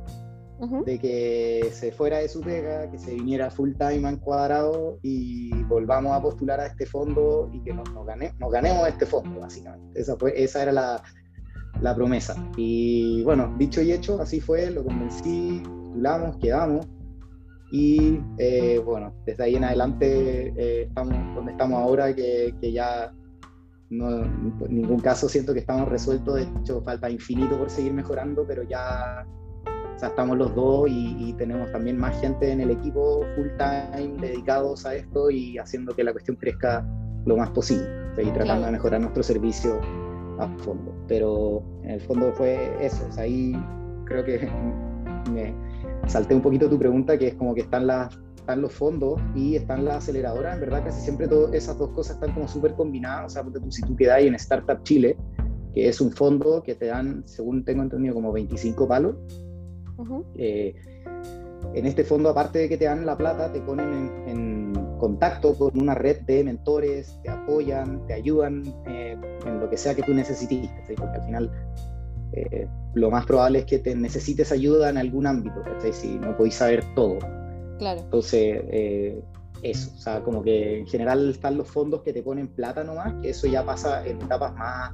de 0.85 0.97
que 0.97 1.69
se 1.71 1.91
fuera 1.91 2.17
de 2.17 2.27
su 2.27 2.41
pega, 2.41 2.89
que 2.89 2.97
se 2.97 3.13
viniera 3.13 3.51
full 3.51 3.73
time 3.77 4.09
en 4.09 4.17
cuadrado 4.17 4.97
y 5.03 5.51
volvamos 5.65 6.13
a 6.13 6.21
postular 6.21 6.59
a 6.59 6.65
este 6.65 6.87
fondo 6.87 7.49
y 7.53 7.59
que 7.61 7.73
nos, 7.73 7.87
nos, 7.93 8.05
nos 8.39 8.51
ganemos 8.51 8.87
este 8.87 9.05
fondo, 9.05 9.39
básicamente. 9.39 9.99
Esa, 9.99 10.17
fue, 10.17 10.33
esa 10.35 10.63
era 10.63 10.71
la, 10.71 11.03
la, 11.81 11.95
promesa. 11.95 12.35
Y 12.57 13.21
bueno, 13.23 13.53
dicho 13.59 13.81
y 13.81 13.91
hecho, 13.91 14.19
así 14.19 14.39
fue, 14.39 14.71
lo 14.71 14.83
convencí, 14.83 15.61
postulamos, 15.63 16.37
quedamos. 16.37 16.87
Y 17.71 18.19
eh, 18.39 18.81
bueno, 18.83 19.13
desde 19.25 19.43
ahí 19.43 19.55
en 19.55 19.65
adelante 19.65 20.53
eh, 20.57 20.83
estamos 20.83 21.35
donde 21.35 21.51
estamos 21.51 21.79
ahora, 21.79 22.15
que, 22.15 22.55
que 22.59 22.71
ya 22.71 23.13
no, 23.89 24.23
en 24.23 24.53
ningún 24.69 24.99
caso 24.99 25.29
siento 25.29 25.53
que 25.53 25.59
estamos 25.59 25.87
resueltos, 25.87 26.35
de 26.35 26.43
hecho 26.43 26.81
falta 26.81 27.09
infinito 27.09 27.57
por 27.57 27.69
seguir 27.69 27.93
mejorando, 27.93 28.45
pero 28.45 28.63
ya 28.63 29.25
o 29.97 29.99
sea, 29.99 30.09
estamos 30.09 30.37
los 30.37 30.53
dos 30.53 30.87
y, 30.89 31.33
tenemos 31.39 31.71
también 31.71 31.97
más 31.97 32.19
gente 32.21 32.51
en 32.51 32.61
el 32.61 32.69
equipo 32.69 33.25
full 33.35 33.47
time 33.57 34.15
dedicados 34.21 34.85
a 34.85 34.93
esto 34.93 35.31
y 35.31 35.57
haciendo 35.57 35.95
que 35.95 36.03
la 36.03 36.11
cuestión 36.11 36.37
crezca 36.37 36.85
lo 37.25 37.35
más 37.35 37.49
posible 37.49 37.87
y 38.17 38.29
tratando 38.31 38.67
de 38.67 38.73
mejorar 38.73 39.01
nuestro 39.01 39.23
servicio 39.23 39.79
a 40.39 40.47
fondo. 40.59 40.93
Pero 41.07 41.63
en 41.83 41.91
el 41.91 42.01
fondo 42.01 42.31
fue 42.33 42.71
eso. 42.79 43.07
O 43.09 43.11
sea, 43.11 43.23
ahí 43.23 43.55
creo 44.05 44.23
que 44.23 44.47
me 45.33 45.53
salté 46.07 46.35
un 46.35 46.41
poquito 46.41 46.69
tu 46.69 46.77
pregunta, 46.77 47.17
que 47.17 47.29
es 47.29 47.35
como 47.35 47.55
que 47.55 47.61
están, 47.61 47.87
las, 47.87 48.19
están 48.47 48.61
los 48.61 48.71
fondos 48.71 49.19
y 49.35 49.57
están 49.57 49.83
las 49.83 49.97
aceleradoras. 49.97 50.55
En 50.55 50.61
verdad, 50.61 50.85
casi 50.85 51.01
siempre 51.01 51.27
todo, 51.27 51.51
esas 51.51 51.77
dos 51.77 51.89
cosas 51.89 52.15
están 52.15 52.33
como 52.33 52.47
súper 52.47 52.75
combinadas. 52.75 53.25
O 53.25 53.29
sea, 53.29 53.43
porque 53.43 53.59
tú, 53.59 53.69
si 53.69 53.81
tú 53.81 53.93
quedas 53.97 54.17
ahí 54.17 54.27
en 54.27 54.35
Startup 54.35 54.81
Chile, 54.83 55.17
que 55.73 55.89
es 55.89 55.99
un 55.99 56.11
fondo 56.11 56.63
que 56.63 56.73
te 56.73 56.85
dan, 56.85 57.23
según 57.25 57.65
tengo 57.65 57.83
entendido, 57.83 58.13
como 58.13 58.31
25 58.31 58.87
palos 58.87 59.15
eh, 60.35 60.73
en 61.73 61.85
este 61.85 62.05
fondo, 62.05 62.29
aparte 62.29 62.59
de 62.59 62.69
que 62.69 62.77
te 62.77 62.85
dan 62.85 63.05
la 63.05 63.17
plata, 63.17 63.51
te 63.51 63.59
ponen 63.59 64.11
en, 64.27 64.57
contacto 64.97 65.53
con 65.53 65.79
una 65.79 65.93
red 65.93 66.21
de 66.21 66.43
mentores, 66.43 67.19
te 67.21 67.29
apoyan, 67.29 68.07
te 68.07 68.13
ayudan 68.13 68.63
eh, 68.87 69.15
en 69.45 69.59
lo 69.59 69.69
que 69.69 69.77
sea 69.77 69.93
que 69.93 70.01
tú 70.01 70.11
necesites, 70.11 70.71
porque 70.97 71.17
al 71.19 71.23
final 71.23 71.51
eh, 72.33 72.67
lo 72.95 73.11
más 73.11 73.27
probable 73.27 73.59
es 73.59 73.65
que 73.65 73.77
te 73.77 73.95
necesites 73.95 74.51
ayuda 74.51 74.89
en 74.89 74.97
algún 74.97 75.27
ámbito, 75.27 75.63
si 75.91 76.17
no 76.17 76.35
podéis 76.35 76.55
saber 76.55 76.83
todo. 76.95 77.19
Claro. 77.77 78.01
Entonces, 78.01 78.61
eso, 79.61 79.91
o 79.93 79.97
sea, 79.97 80.23
como 80.23 80.43
que 80.43 80.79
en 80.79 80.87
general 80.87 81.29
están 81.29 81.57
los 81.57 81.67
fondos 81.67 82.01
que 82.01 82.13
te 82.13 82.23
ponen 82.23 82.47
plata 82.47 82.83
nomás, 82.83 83.13
que 83.21 83.29
eso 83.29 83.47
ya 83.47 83.65
pasa 83.65 84.05
en 84.05 84.21
etapas 84.21 84.53
más 84.55 84.93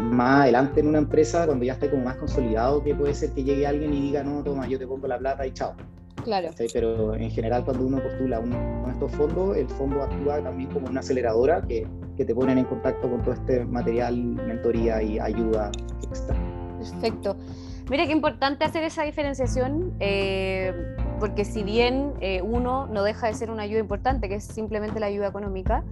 más 0.00 0.42
adelante 0.42 0.80
en 0.80 0.88
una 0.88 0.98
empresa, 0.98 1.46
cuando 1.46 1.64
ya 1.64 1.74
esté 1.74 1.90
como 1.90 2.04
más 2.04 2.16
consolidado, 2.16 2.82
que 2.82 2.94
puede 2.94 3.14
ser 3.14 3.30
que 3.30 3.44
llegue 3.44 3.66
alguien 3.66 3.92
y 3.94 4.00
diga, 4.00 4.22
no, 4.22 4.42
toma, 4.42 4.66
yo 4.66 4.78
te 4.78 4.86
pongo 4.86 5.06
la 5.06 5.18
plata 5.18 5.46
y 5.46 5.52
chao. 5.52 5.74
Claro. 6.24 6.50
Pero 6.72 7.14
en 7.14 7.30
general 7.30 7.64
cuando 7.64 7.86
uno 7.86 8.02
postula 8.02 8.40
uno 8.40 8.86
de 8.86 8.92
estos 8.92 9.12
fondos, 9.12 9.56
el 9.56 9.68
fondo 9.68 10.02
actúa 10.02 10.42
también 10.42 10.70
como 10.70 10.88
una 10.88 11.00
aceleradora 11.00 11.60
que, 11.62 11.86
que 12.16 12.24
te 12.24 12.34
ponen 12.34 12.58
en 12.58 12.64
contacto 12.64 13.10
con 13.10 13.22
todo 13.22 13.34
este 13.34 13.64
material, 13.66 14.16
mentoría 14.16 15.02
y 15.02 15.18
ayuda 15.18 15.70
extra. 16.02 16.34
Perfecto. 16.78 17.36
Mira 17.90 18.06
qué 18.06 18.12
importante 18.12 18.64
hacer 18.64 18.84
esa 18.84 19.02
diferenciación, 19.02 19.94
eh, 20.00 20.72
porque 21.18 21.44
si 21.44 21.62
bien 21.62 22.14
eh, 22.20 22.42
uno 22.42 22.86
no 22.86 23.02
deja 23.02 23.26
de 23.26 23.34
ser 23.34 23.50
una 23.50 23.62
ayuda 23.62 23.80
importante, 23.80 24.28
que 24.28 24.36
es 24.36 24.44
simplemente 24.44 25.00
la 25.00 25.06
ayuda 25.06 25.28
económica, 25.28 25.84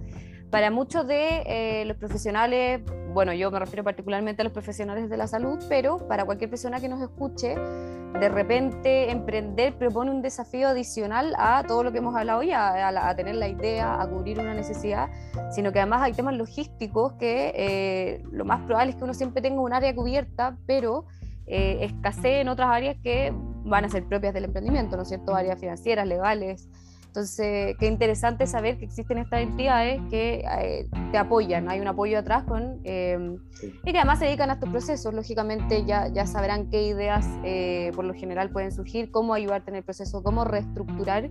para 0.53 0.69
muchos 0.69 1.07
de 1.07 1.41
eh, 1.47 1.83
los 1.85 1.97
profesionales, 1.97 2.81
bueno, 3.11 3.33
yo 3.33 3.49
me 3.49 3.57
refiero 3.57 3.83
particularmente 3.83 4.43
a 4.43 4.45
los 4.45 4.53
profesionales 4.53 5.09
de 5.09 5.17
la 5.17 5.25
salud, 5.25 5.57
pero 5.67 6.07
para 6.07 6.25
cualquier 6.25 6.51
persona 6.51 6.79
que 6.79 6.87
nos 6.87 7.01
escuche, 7.01 7.55
de 7.55 8.29
repente 8.29 9.09
emprender 9.09 9.75
propone 9.79 10.11
un 10.11 10.21
desafío 10.21 10.67
adicional 10.67 11.33
a 11.39 11.63
todo 11.67 11.83
lo 11.83 11.91
que 11.91 11.97
hemos 11.97 12.15
hablado 12.15 12.43
ya, 12.43 12.87
a, 12.87 13.15
tener 13.15 13.33
la 13.33 13.47
idea, 13.47 13.99
a 13.99 14.07
cubrir 14.07 14.37
una 14.39 14.53
necesidad, 14.53 15.09
sino 15.49 15.71
que 15.71 15.79
además 15.79 16.03
hay 16.03 16.13
temas 16.13 16.35
logísticos 16.35 17.13
que 17.13 17.51
eh, 17.55 18.23
lo 18.31 18.45
más 18.45 18.61
probable 18.61 18.91
es 18.91 18.97
que 18.97 19.03
uno 19.05 19.15
siempre 19.15 19.41
tenga 19.41 19.59
un 19.59 19.73
área 19.73 19.95
cubierta, 19.95 20.55
pero 20.67 21.05
eh, 21.47 21.79
escasee 21.81 22.41
en 22.41 22.49
otras 22.49 22.69
áreas 22.69 22.95
que 23.01 23.33
van 23.63 23.85
a 23.85 23.89
ser 23.89 24.05
propias 24.05 24.33
del 24.33 24.45
emprendimiento, 24.45 24.95
¿no 24.95 25.03
es 25.03 25.09
cierto? 25.09 25.35
Áreas 25.35 25.59
financieras, 25.59 26.07
legales, 26.07 26.69
entonces, 27.13 27.75
qué 27.77 27.85
interesante 27.85 28.47
saber 28.47 28.79
que 28.79 28.85
existen 28.85 29.19
estas 29.19 29.41
entidades 29.41 30.01
que 30.09 30.43
eh, 30.59 30.89
te 31.11 31.19
apoyan, 31.19 31.69
hay 31.69 31.79
un 31.79 31.87
apoyo 31.87 32.17
atrás 32.17 32.43
con, 32.43 32.79
eh, 32.85 33.37
y 33.85 33.91
que 33.91 33.97
además 33.99 34.17
se 34.17 34.25
dedican 34.25 34.49
a 34.49 34.53
estos 34.53 34.69
procesos. 34.69 35.13
Lógicamente 35.13 35.85
ya, 35.85 36.07
ya 36.07 36.25
sabrán 36.25 36.71
qué 36.71 36.87
ideas 36.87 37.27
eh, 37.43 37.91
por 37.95 38.05
lo 38.05 38.15
general 38.15 38.49
pueden 38.49 38.71
surgir, 38.71 39.11
cómo 39.11 39.35
ayudarte 39.35 39.69
en 39.69 39.75
el 39.75 39.83
proceso, 39.83 40.23
cómo 40.23 40.43
reestructurar 40.43 41.29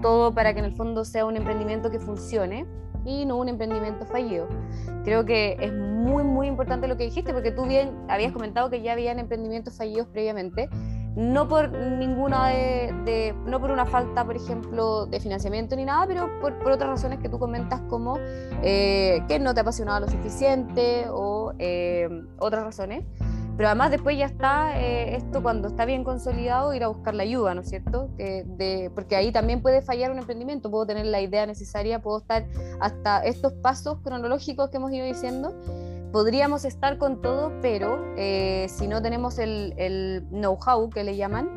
todo 0.00 0.34
para 0.34 0.54
que 0.54 0.60
en 0.60 0.64
el 0.64 0.74
fondo 0.74 1.04
sea 1.04 1.26
un 1.26 1.36
emprendimiento 1.36 1.90
que 1.90 2.00
funcione 2.00 2.64
y 3.04 3.26
no 3.26 3.36
un 3.36 3.50
emprendimiento 3.50 4.06
fallido. 4.06 4.48
Creo 5.04 5.26
que 5.26 5.58
es 5.60 5.74
muy, 5.74 6.24
muy 6.24 6.46
importante 6.46 6.88
lo 6.88 6.96
que 6.96 7.04
dijiste, 7.04 7.34
porque 7.34 7.50
tú 7.50 7.66
bien 7.66 7.90
habías 8.08 8.32
comentado 8.32 8.70
que 8.70 8.80
ya 8.80 8.92
habían 8.92 9.18
emprendimientos 9.18 9.76
fallidos 9.76 10.08
previamente, 10.08 10.70
no 11.16 11.46
por 11.48 11.70
ninguna 11.70 12.48
de, 12.48 13.34
no 13.46 13.60
por 13.60 13.70
una 13.70 13.84
falta, 13.84 14.24
por 14.24 14.36
ejemplo, 14.36 15.06
de 15.06 15.20
financiamiento 15.20 15.76
ni 15.76 15.84
nada, 15.84 16.06
pero 16.06 16.30
por, 16.40 16.52
otras 16.70 16.88
razones 16.88 17.18
que 17.18 17.28
tú 17.28 17.38
comentas 17.38 17.80
como 17.88 18.16
eh, 18.62 19.22
que 19.28 19.38
no 19.38 19.52
te 19.54 19.60
apasionaba 19.60 20.00
lo 20.00 20.08
suficiente 20.08 21.06
o 21.10 21.52
eh, 21.58 22.08
otras 22.38 22.64
razones. 22.64 23.04
Pero 23.54 23.68
además 23.68 23.90
después 23.90 24.16
ya 24.16 24.24
está 24.24 24.80
eh, 24.80 25.14
esto 25.14 25.42
cuando 25.42 25.68
está 25.68 25.84
bien 25.84 26.04
consolidado, 26.04 26.72
ir 26.72 26.82
a 26.84 26.88
buscar 26.88 27.14
la 27.14 27.22
ayuda, 27.24 27.54
¿no 27.54 27.60
es 27.60 27.68
cierto? 27.68 28.08
de, 28.16 28.90
porque 28.94 29.14
ahí 29.14 29.30
también 29.30 29.60
puede 29.60 29.82
fallar 29.82 30.10
un 30.10 30.18
emprendimiento, 30.18 30.70
puedo 30.70 30.86
tener 30.86 31.04
la 31.04 31.20
idea 31.20 31.44
necesaria, 31.44 32.00
puedo 32.00 32.20
estar 32.20 32.46
hasta 32.80 33.20
estos 33.20 33.52
pasos 33.52 33.98
cronológicos 34.02 34.70
que 34.70 34.78
hemos 34.78 34.90
ido 34.90 35.04
diciendo, 35.04 35.52
podríamos 36.12 36.64
estar 36.64 36.98
con 36.98 37.20
todo, 37.22 37.52
pero 37.62 38.14
eh, 38.16 38.66
si 38.68 38.86
no 38.86 39.02
tenemos 39.02 39.38
el, 39.38 40.24
know-how 40.30 40.90
que 40.90 41.02
le 41.02 41.16
llaman, 41.16 41.48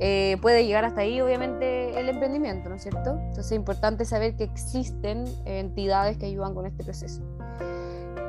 eh, 0.00 0.36
puede 0.42 0.66
llegar 0.66 0.84
hasta 0.84 1.02
ahí, 1.02 1.20
obviamente, 1.20 1.98
el 1.98 2.08
emprendimiento, 2.08 2.68
¿no 2.68 2.74
es 2.74 2.82
cierto? 2.82 3.10
Entonces 3.10 3.46
es 3.46 3.52
importante 3.52 4.04
saber 4.04 4.36
que 4.36 4.42
existen 4.42 5.24
entidades 5.44 6.18
que 6.18 6.26
ayudan 6.26 6.54
con 6.54 6.66
este 6.66 6.82
proceso. 6.82 7.22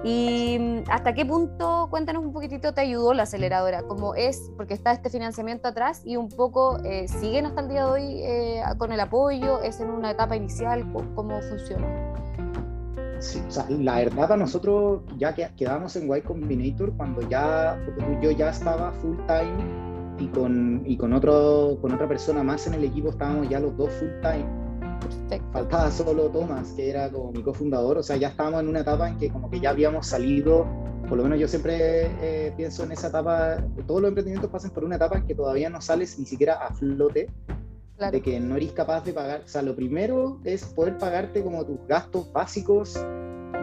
¿Y 0.03 0.57
mm, 0.59 0.83
hasta 0.91 1.13
qué 1.13 1.25
punto, 1.25 1.87
cuéntanos 1.89 2.23
un 2.23 2.33
poquitito, 2.33 2.73
te 2.73 2.81
ayudó 2.81 3.13
la 3.13 3.23
aceleradora? 3.23 3.81
¿Cómo 3.83 4.13
es? 4.13 4.51
Porque 4.55 4.75
está 4.75 4.91
este 4.91 5.09
financiamiento 5.09 5.67
atrás 5.67 6.01
y 6.05 6.17
un 6.17 6.29
poco, 6.29 6.77
eh, 6.83 7.07
¿siguen 7.07 7.47
hasta 7.47 7.61
el 7.61 7.69
día 7.69 7.85
de 7.85 7.91
hoy 7.91 8.23
con 8.77 8.91
el 8.91 8.99
apoyo? 8.99 9.61
¿Es 9.61 9.79
en 9.79 9.89
una 9.89 10.11
etapa 10.11 10.35
inicial? 10.35 10.85
¿Cómo, 11.15 11.41
funciona? 11.41 12.13
La 13.69 13.95
verdad 13.95 14.33
a 14.33 14.37
nosotros 14.37 15.01
ya 15.17 15.33
quedamos 15.33 15.95
en 15.95 16.13
Y 16.15 16.21
Combinator 16.21 16.93
cuando 16.97 17.21
ya 17.29 17.79
yo 18.21 18.31
ya 18.31 18.49
estaba 18.49 18.91
full 18.93 19.17
time 19.27 19.93
y 20.19 20.27
con, 20.27 20.83
y 20.85 20.97
con, 20.97 21.13
otro, 21.13 21.77
con 21.81 21.93
otra 21.93 22.07
persona 22.07 22.43
más 22.43 22.67
en 22.67 22.75
el 22.75 22.83
equipo 22.83 23.09
estábamos 23.09 23.49
ya 23.49 23.59
los 23.59 23.75
dos 23.77 23.91
full 23.93 24.09
time. 24.21 24.45
Faltaba 25.51 25.89
solo 25.89 26.29
Tomás, 26.29 26.73
que 26.73 26.89
era 26.89 27.09
como 27.09 27.31
mi 27.31 27.41
cofundador, 27.41 27.97
o 27.97 28.03
sea, 28.03 28.17
ya 28.17 28.29
estábamos 28.29 28.61
en 28.61 28.69
una 28.69 28.81
etapa 28.81 29.09
en 29.09 29.17
que 29.17 29.29
como 29.29 29.49
que 29.49 29.59
ya 29.59 29.71
habíamos 29.71 30.05
salido, 30.07 30.67
por 31.09 31.17
lo 31.17 31.23
menos 31.23 31.39
yo 31.39 31.47
siempre 31.47 32.11
eh, 32.21 32.53
pienso 32.55 32.83
en 32.83 32.91
esa 32.91 33.07
etapa, 33.07 33.57
todos 33.87 34.01
los 34.01 34.09
emprendimientos 34.09 34.51
pasan 34.51 34.71
por 34.71 34.83
una 34.83 34.95
etapa 34.95 35.17
en 35.17 35.25
que 35.25 35.33
todavía 35.33 35.69
no 35.69 35.81
sales 35.81 36.17
ni 36.19 36.25
siquiera 36.25 36.55
a 36.55 36.73
flote, 36.73 37.29
de 37.99 38.21
que 38.21 38.39
no 38.39 38.55
eres 38.55 38.71
capaz 38.71 39.03
de 39.05 39.13
pagar. 39.13 39.41
O 39.45 39.47
sea, 39.47 39.61
lo 39.61 39.75
primero 39.75 40.39
es 40.43 40.65
poder 40.65 40.97
pagarte 40.97 41.43
como 41.43 41.65
tus 41.65 41.79
gastos 41.87 42.31
básicos 42.31 42.93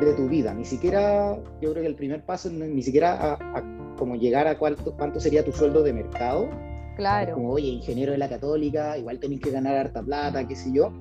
de 0.01 0.15
tu 0.15 0.29
vida. 0.29 0.55
Ni 0.55 0.65
siquiera, 0.65 1.37
yo 1.61 1.73
creo 1.73 1.83
que 1.83 1.87
el 1.87 1.97
primer 1.97 2.25
paso 2.25 2.49
es 2.49 2.55
ni 2.55 2.83
siquiera 2.83 3.35
a, 3.35 3.97
como 3.97 4.17
llegar 4.17 4.47
a 4.47 4.59
cuánto, 4.59 4.97
cuánto 4.97 5.21
sería 5.21 5.45
tu 5.45 5.53
sueldo 5.53 5.83
de 5.83 5.93
mercado. 5.93 6.49
Claro. 6.97 7.35
como, 7.35 7.51
oye, 7.51 7.69
ingeniero 7.69 8.13
de 8.13 8.19
la 8.19 8.29
católica, 8.29 8.99
igual 8.99 9.19
tenés 9.21 9.41
que 9.41 9.51
ganar 9.51 9.75
harta 9.75 10.03
plata, 10.03 10.47
qué 10.47 10.55
sé 10.55 10.71
yo. 10.73 10.93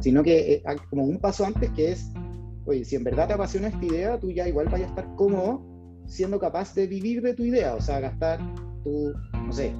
Sino 0.00 0.22
que 0.24 0.54
eh, 0.54 0.62
como 0.90 1.04
un 1.04 1.20
paso 1.20 1.44
antes 1.44 1.70
que 1.70 1.92
es, 1.92 2.10
oye, 2.66 2.84
si 2.84 2.96
en 2.96 3.04
verdad 3.04 3.28
te 3.28 3.34
apasiona 3.34 3.68
esta 3.68 3.84
idea, 3.84 4.18
tú 4.18 4.32
ya 4.32 4.48
igual 4.48 4.66
vayas 4.66 4.88
a 4.88 4.90
estar 4.90 5.14
cómodo 5.14 5.62
siendo 6.06 6.40
capaz 6.40 6.74
de 6.74 6.88
vivir 6.88 7.22
de 7.22 7.34
tu 7.34 7.44
idea. 7.44 7.74
O 7.74 7.80
sea, 7.80 8.00
gastar 8.00 8.40
tu, 8.82 9.12
no 9.46 9.52
sé, 9.52 9.72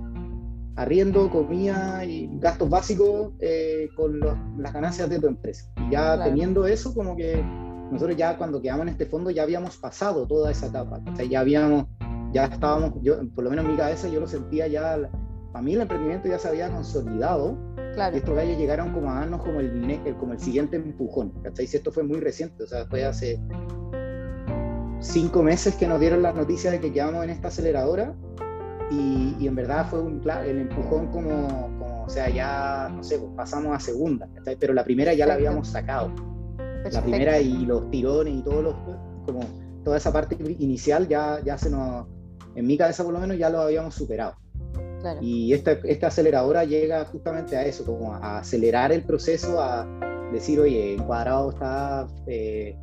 arriendo, 0.76 1.30
comida 1.30 2.04
y 2.04 2.28
gastos 2.38 2.68
básicos 2.68 3.32
eh, 3.40 3.88
con 3.96 4.20
las 4.20 4.72
ganancias 4.72 5.08
de 5.08 5.18
tu 5.18 5.26
empresa. 5.26 5.70
Y 5.76 5.92
ya 5.92 6.22
teniendo 6.22 6.66
eso, 6.66 6.94
como 6.94 7.16
que 7.16 7.42
nosotros 7.90 8.16
ya 8.16 8.38
cuando 8.38 8.62
quedamos 8.62 8.82
en 8.82 8.88
este 8.90 9.06
fondo 9.06 9.30
ya 9.30 9.42
habíamos 9.42 9.76
pasado 9.76 10.26
toda 10.26 10.50
esa 10.50 10.66
etapa. 10.66 11.00
O 11.12 11.16
sea, 11.16 11.24
ya 11.26 11.40
habíamos, 11.40 11.86
ya 12.32 12.46
estábamos, 12.46 12.94
yo, 13.02 13.16
por 13.34 13.44
lo 13.44 13.50
menos 13.50 13.64
en 13.66 13.72
mi 13.72 13.76
cabeza 13.76 14.08
yo 14.08 14.20
lo 14.20 14.26
sentía 14.26 14.66
ya, 14.66 15.10
para 15.52 15.62
mí 15.62 15.74
el 15.74 15.82
emprendimiento 15.82 16.28
ya 16.28 16.38
se 16.38 16.48
había 16.48 16.70
consolidado. 16.70 17.56
Y 17.94 18.16
estos 18.16 18.34
gallos 18.34 18.56
llegaron 18.56 18.92
como 18.92 19.10
a 19.10 19.16
darnos 19.16 19.42
como 19.42 19.60
el, 19.60 20.16
como 20.18 20.32
el 20.32 20.38
siguiente 20.38 20.76
empujón. 20.76 21.30
¿cachai? 21.42 21.66
Si 21.66 21.76
esto 21.76 21.92
fue 21.92 22.02
muy 22.02 22.20
reciente, 22.20 22.62
o 22.62 22.66
sea, 22.66 22.86
fue 22.86 23.04
hace 23.04 23.38
cinco 25.00 25.42
meses 25.42 25.74
que 25.74 25.86
nos 25.86 26.00
dieron 26.00 26.22
las 26.22 26.34
noticias 26.34 26.72
de 26.72 26.80
que 26.80 26.90
quedamos 26.90 27.24
en 27.24 27.30
esta 27.30 27.48
aceleradora 27.48 28.14
y, 29.38 29.46
en 29.46 29.54
verdad 29.54 29.86
fue 29.88 30.00
un, 30.00 30.22
el 30.44 30.58
empujón 30.58 31.08
como, 31.08 31.76
como, 31.78 32.04
o 32.04 32.08
sea, 32.08 32.28
ya, 32.28 32.90
no 32.94 33.02
sé, 33.02 33.18
pues 33.18 33.30
pasamos 33.36 33.74
a 33.74 33.80
segunda, 33.80 34.28
pero 34.58 34.72
la 34.72 34.84
primera 34.84 35.14
ya 35.14 35.26
la 35.26 35.34
habíamos 35.34 35.68
sacado. 35.68 36.12
La 36.90 37.00
primera 37.00 37.38
y 37.38 37.64
los 37.64 37.90
tirones 37.90 38.34
y 38.34 38.42
todos 38.42 38.64
los, 38.64 38.74
como 39.24 39.40
toda 39.84 39.96
esa 39.96 40.12
parte 40.12 40.36
inicial 40.58 41.06
ya, 41.08 41.40
ya 41.44 41.56
se 41.56 41.70
nos, 41.70 42.06
en 42.54 42.66
mi 42.66 42.76
cabeza 42.76 43.04
por 43.04 43.12
lo 43.12 43.20
menos 43.20 43.38
ya 43.38 43.50
lo 43.50 43.60
habíamos 43.60 43.94
superado. 43.94 44.34
Y 45.20 45.52
esta, 45.52 45.72
esta 45.72 46.08
aceleradora 46.08 46.64
llega 46.64 47.04
justamente 47.06 47.56
a 47.56 47.64
eso, 47.64 47.84
como 47.84 48.14
a 48.14 48.38
acelerar 48.38 48.92
el 48.92 49.02
proceso, 49.04 49.60
a 49.60 49.86
decir, 50.32 50.60
oye, 50.60 50.94
Encuadrado 50.94 51.50
está 51.50 52.06
eh, 52.26 52.76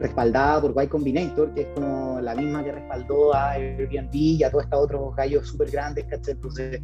respaldada 0.00 0.60
por 0.60 0.82
Y 0.82 0.86
Combinator, 0.86 1.52
que 1.54 1.62
es 1.62 1.68
como 1.74 2.20
la 2.20 2.34
misma 2.34 2.62
que 2.62 2.72
respaldó 2.72 3.34
a 3.34 3.52
Airbnb 3.52 4.14
y 4.14 4.42
a 4.42 4.50
todos 4.50 4.64
estos 4.64 4.80
otros 4.80 5.16
gallos 5.16 5.48
súper 5.48 5.70
grandes, 5.70 6.04
¿cachai? 6.06 6.34
Entonces, 6.34 6.80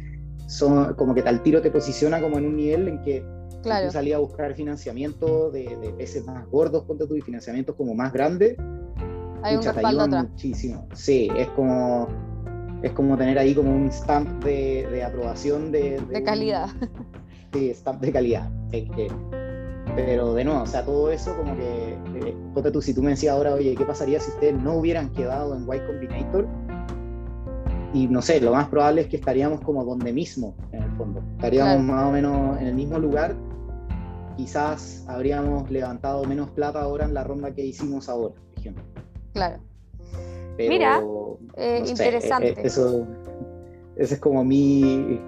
son, 0.47 0.93
como 0.95 1.13
que 1.13 1.21
tal 1.21 1.41
tiro 1.41 1.61
te 1.61 1.71
posiciona 1.71 2.21
como 2.21 2.37
en 2.37 2.45
un 2.45 2.55
nivel 2.55 2.87
en 2.87 3.01
que 3.01 3.23
claro. 3.63 3.87
tú 3.87 3.93
salías 3.93 4.17
a 4.17 4.19
buscar 4.19 4.53
financiamiento 4.53 5.49
de, 5.51 5.77
de, 5.77 5.89
peces 5.93 6.25
más 6.25 6.45
gordos, 6.49 6.83
ponte 6.85 7.07
tú, 7.07 7.15
y 7.15 7.21
financiamientos 7.21 7.75
como 7.75 7.93
más 7.93 8.11
grandes. 8.11 8.57
Hay 9.43 9.55
un 9.55 9.63
respaldo 9.63 10.01
atrás. 10.01 10.29
muchísimo. 10.29 10.87
Sí, 10.93 11.29
es 11.35 11.47
como, 11.49 12.07
es 12.83 12.91
como 12.91 13.17
tener 13.17 13.39
ahí 13.39 13.55
como 13.55 13.75
un 13.75 13.91
stamp 13.91 14.43
de, 14.43 14.87
de 14.91 15.03
aprobación 15.03 15.71
de... 15.71 15.99
De, 16.09 16.23
calidad. 16.23 16.69
sí, 17.53 17.73
stamp 17.73 18.01
de 18.01 18.11
calidad. 18.11 18.49
Pero 19.95 20.33
de 20.33 20.45
nuevo, 20.45 20.61
o 20.61 20.65
sea, 20.65 20.85
todo 20.85 21.11
eso 21.11 21.35
como 21.35 21.55
que, 21.55 21.93
eh, 21.93 22.71
tú, 22.71 22.81
si 22.81 22.93
tú 22.93 23.03
me 23.03 23.11
decías 23.11 23.35
ahora, 23.35 23.53
oye, 23.53 23.75
¿qué 23.75 23.85
pasaría 23.85 24.19
si 24.19 24.31
ustedes 24.31 24.55
no 24.61 24.75
hubieran 24.75 25.09
quedado 25.09 25.55
en 25.55 25.67
White 25.67 25.85
Combinator? 25.85 26.47
Y 27.93 28.07
no 28.07 28.21
sé, 28.21 28.39
lo 28.39 28.53
más 28.53 28.69
probable 28.69 29.01
es 29.01 29.07
que 29.07 29.17
estaríamos 29.17 29.59
como 29.61 29.83
donde 29.83 30.13
mismo, 30.13 30.55
en 30.71 30.83
el 30.83 30.91
fondo. 30.91 31.21
Estaríamos 31.35 31.83
más 31.83 32.07
o 32.07 32.11
menos 32.11 32.59
en 32.61 32.67
el 32.67 32.75
mismo 32.75 32.97
lugar. 32.99 33.35
Quizás 34.37 35.05
habríamos 35.09 35.69
levantado 35.69 36.23
menos 36.23 36.49
plata 36.51 36.81
ahora 36.81 37.05
en 37.05 37.13
la 37.13 37.25
ronda 37.25 37.53
que 37.53 37.65
hicimos 37.65 38.07
ahora, 38.07 38.33
por 38.33 38.59
ejemplo. 38.59 38.83
Claro. 39.33 39.59
Mira, 40.57 41.03
eh, 41.57 41.83
interesante. 41.85 42.49
Eh, 42.49 42.61
eso, 42.63 43.05
ese 43.97 44.13
es 44.13 44.19
como 44.21 44.43
mi, 44.45 45.19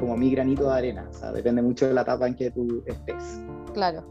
como 0.00 0.16
mi 0.16 0.30
granito 0.32 0.64
de 0.64 0.72
arena. 0.72 1.08
O 1.10 1.14
sea, 1.14 1.32
depende 1.32 1.62
mucho 1.62 1.86
de 1.86 1.94
la 1.94 2.02
etapa 2.02 2.26
en 2.26 2.34
que 2.34 2.50
tú 2.50 2.82
estés. 2.86 3.40
Claro. 3.72 4.04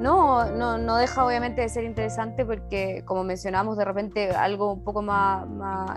No, 0.00 0.48
no, 0.52 0.78
no 0.78 0.96
deja 0.96 1.26
obviamente 1.26 1.60
de 1.60 1.68
ser 1.68 1.82
interesante 1.82 2.44
porque, 2.44 3.02
como 3.04 3.24
mencionamos, 3.24 3.76
de 3.76 3.84
repente 3.84 4.30
algo 4.30 4.72
un 4.72 4.84
poco 4.84 5.02
más, 5.02 5.44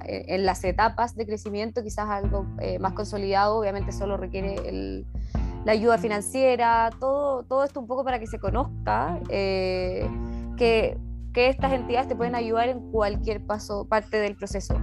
eh, 0.06 0.26
en 0.28 0.46
las 0.46 0.64
etapas 0.64 1.16
de 1.16 1.28
crecimiento, 1.28 1.84
quizás 1.84 2.10
algo 2.10 2.48
eh, 2.60 2.80
más 2.80 2.94
consolidado, 2.94 3.60
obviamente 3.60 3.92
solo 3.92 4.18
requiere 4.18 5.06
la 5.66 5.72
ayuda 5.72 6.00
financiera, 6.00 6.90
todo, 7.00 7.44
todo 7.44 7.64
esto 7.64 7.80
un 7.80 7.86
poco 7.86 8.04
para 8.04 8.18
que 8.18 8.26
se 8.26 8.40
conozca 8.40 9.20
eh, 9.30 10.10
que, 10.58 10.98
que 11.32 11.50
estas 11.50 11.72
entidades 11.72 12.08
te 12.08 12.16
pueden 12.16 12.34
ayudar 12.34 12.70
en 12.70 12.92
cualquier 12.92 13.46
paso, 13.46 13.86
parte 13.86 14.18
del 14.18 14.36
proceso. 14.36 14.76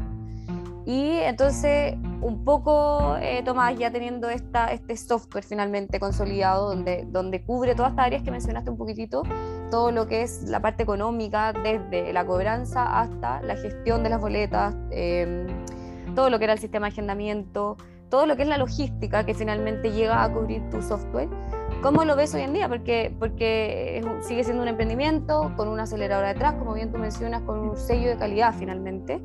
Y 0.89 1.19
entonces, 1.19 1.97
un 2.23 2.45
poco, 2.47 3.19
eh, 3.21 3.43
Tomás, 3.45 3.79
ya 3.79 3.91
teniendo 3.91 4.31
esta, 4.31 4.73
este 4.73 4.97
software 4.97 5.45
finalmente 5.45 6.01
consolidado, 6.01 6.71
donde, 6.71 7.07
donde 7.11 7.43
cubre 7.45 7.75
todas 7.75 7.91
estas 7.91 8.07
áreas 8.07 8.23
que 8.23 8.31
mencionaste 8.31 8.71
un 8.71 8.79
poquitito, 8.79 9.23
todo 9.71 9.91
lo 9.91 10.09
que 10.09 10.23
es 10.23 10.45
la 10.45 10.63
parte 10.63 10.85
económica, 10.85 11.53
desde 11.53 12.11
la 12.15 12.25
cobranza 12.25 13.01
hasta 13.01 13.43
la 13.43 13.57
gestión 13.57 14.03
de 14.03 14.09
las 14.09 14.19
boletas, 14.19 14.75
em, 14.91 15.47
todo 16.15 16.31
lo 16.31 16.39
que 16.39 16.45
era 16.45 16.55
el 16.55 16.59
sistema 16.59 16.87
de 16.87 16.93
agendamiento, 16.93 17.77
todo 18.09 18.25
lo 18.25 18.37
que 18.37 18.45
es 18.45 18.49
la 18.49 18.57
logística 18.57 19.27
que 19.27 19.35
finalmente 19.35 19.93
llega 19.93 20.25
a 20.25 20.33
cubrir 20.33 20.71
tu 20.71 20.81
software. 20.81 21.29
¿Cómo 21.83 22.07
lo 22.07 22.17
ves 22.17 22.35
hoy 22.35 22.41
en 22.41 22.55
día? 22.55 22.67
Porque, 22.67 23.15
porque 23.19 24.03
sigue 24.23 24.43
siendo 24.43 24.63
un 24.63 24.69
emprendimiento 24.69 25.53
con 25.55 25.69
una 25.69 25.83
aceleradora 25.83 26.29
detrás, 26.29 26.55
como 26.55 26.73
bien 26.73 26.91
tú 26.91 26.97
mencionas, 26.97 27.43
con 27.43 27.59
un 27.59 27.77
sello 27.77 28.09
de 28.09 28.17
calidad 28.17 28.55
finalmente. 28.59 29.21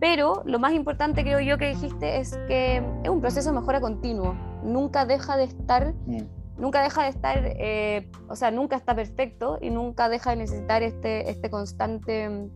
Pero 0.00 0.42
lo 0.44 0.58
más 0.58 0.72
importante, 0.72 1.22
creo 1.22 1.40
yo, 1.40 1.58
que 1.58 1.68
dijiste 1.68 2.18
es 2.18 2.36
que 2.48 2.82
es 3.02 3.10
un 3.10 3.20
proceso 3.20 3.50
de 3.50 3.60
mejora 3.60 3.80
continuo. 3.80 4.34
Nunca 4.62 5.06
deja 5.06 5.36
de 5.36 5.44
estar, 5.44 5.94
mm. 6.06 6.22
nunca 6.58 6.82
deja 6.82 7.04
de 7.04 7.08
estar, 7.08 7.38
eh, 7.42 8.10
o 8.28 8.36
sea, 8.36 8.50
nunca 8.50 8.76
está 8.76 8.94
perfecto 8.94 9.58
y 9.60 9.70
nunca 9.70 10.08
deja 10.08 10.30
de 10.30 10.36
necesitar 10.36 10.82
este, 10.82 11.30
este 11.30 11.48
constante 11.48 12.28
mm, 12.28 12.50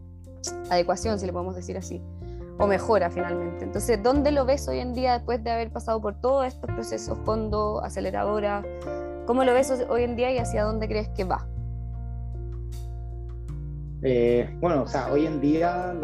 adecuación, 0.70 1.18
si 1.18 1.26
le 1.26 1.32
podemos 1.32 1.56
decir 1.56 1.78
así, 1.78 2.02
o 2.58 2.66
mejora 2.66 3.10
finalmente. 3.10 3.64
Entonces, 3.64 4.02
¿dónde 4.02 4.32
lo 4.32 4.44
ves 4.44 4.68
hoy 4.68 4.80
en 4.80 4.92
día 4.92 5.14
después 5.14 5.42
de 5.42 5.50
haber 5.50 5.70
pasado 5.70 6.00
por 6.00 6.20
todos 6.20 6.46
estos 6.46 6.70
procesos, 6.70 7.18
fondo, 7.24 7.82
aceleradora? 7.82 8.62
¿Cómo 9.26 9.44
lo 9.44 9.54
ves 9.54 9.72
hoy 9.88 10.02
en 10.02 10.16
día 10.16 10.30
y 10.30 10.38
hacia 10.38 10.64
dónde 10.64 10.88
crees 10.88 11.08
que 11.10 11.24
va? 11.24 11.46
Eh, 14.02 14.48
bueno, 14.60 14.82
o 14.82 14.86
sea, 14.86 15.12
hoy 15.12 15.26
en 15.26 15.40
día 15.40 15.94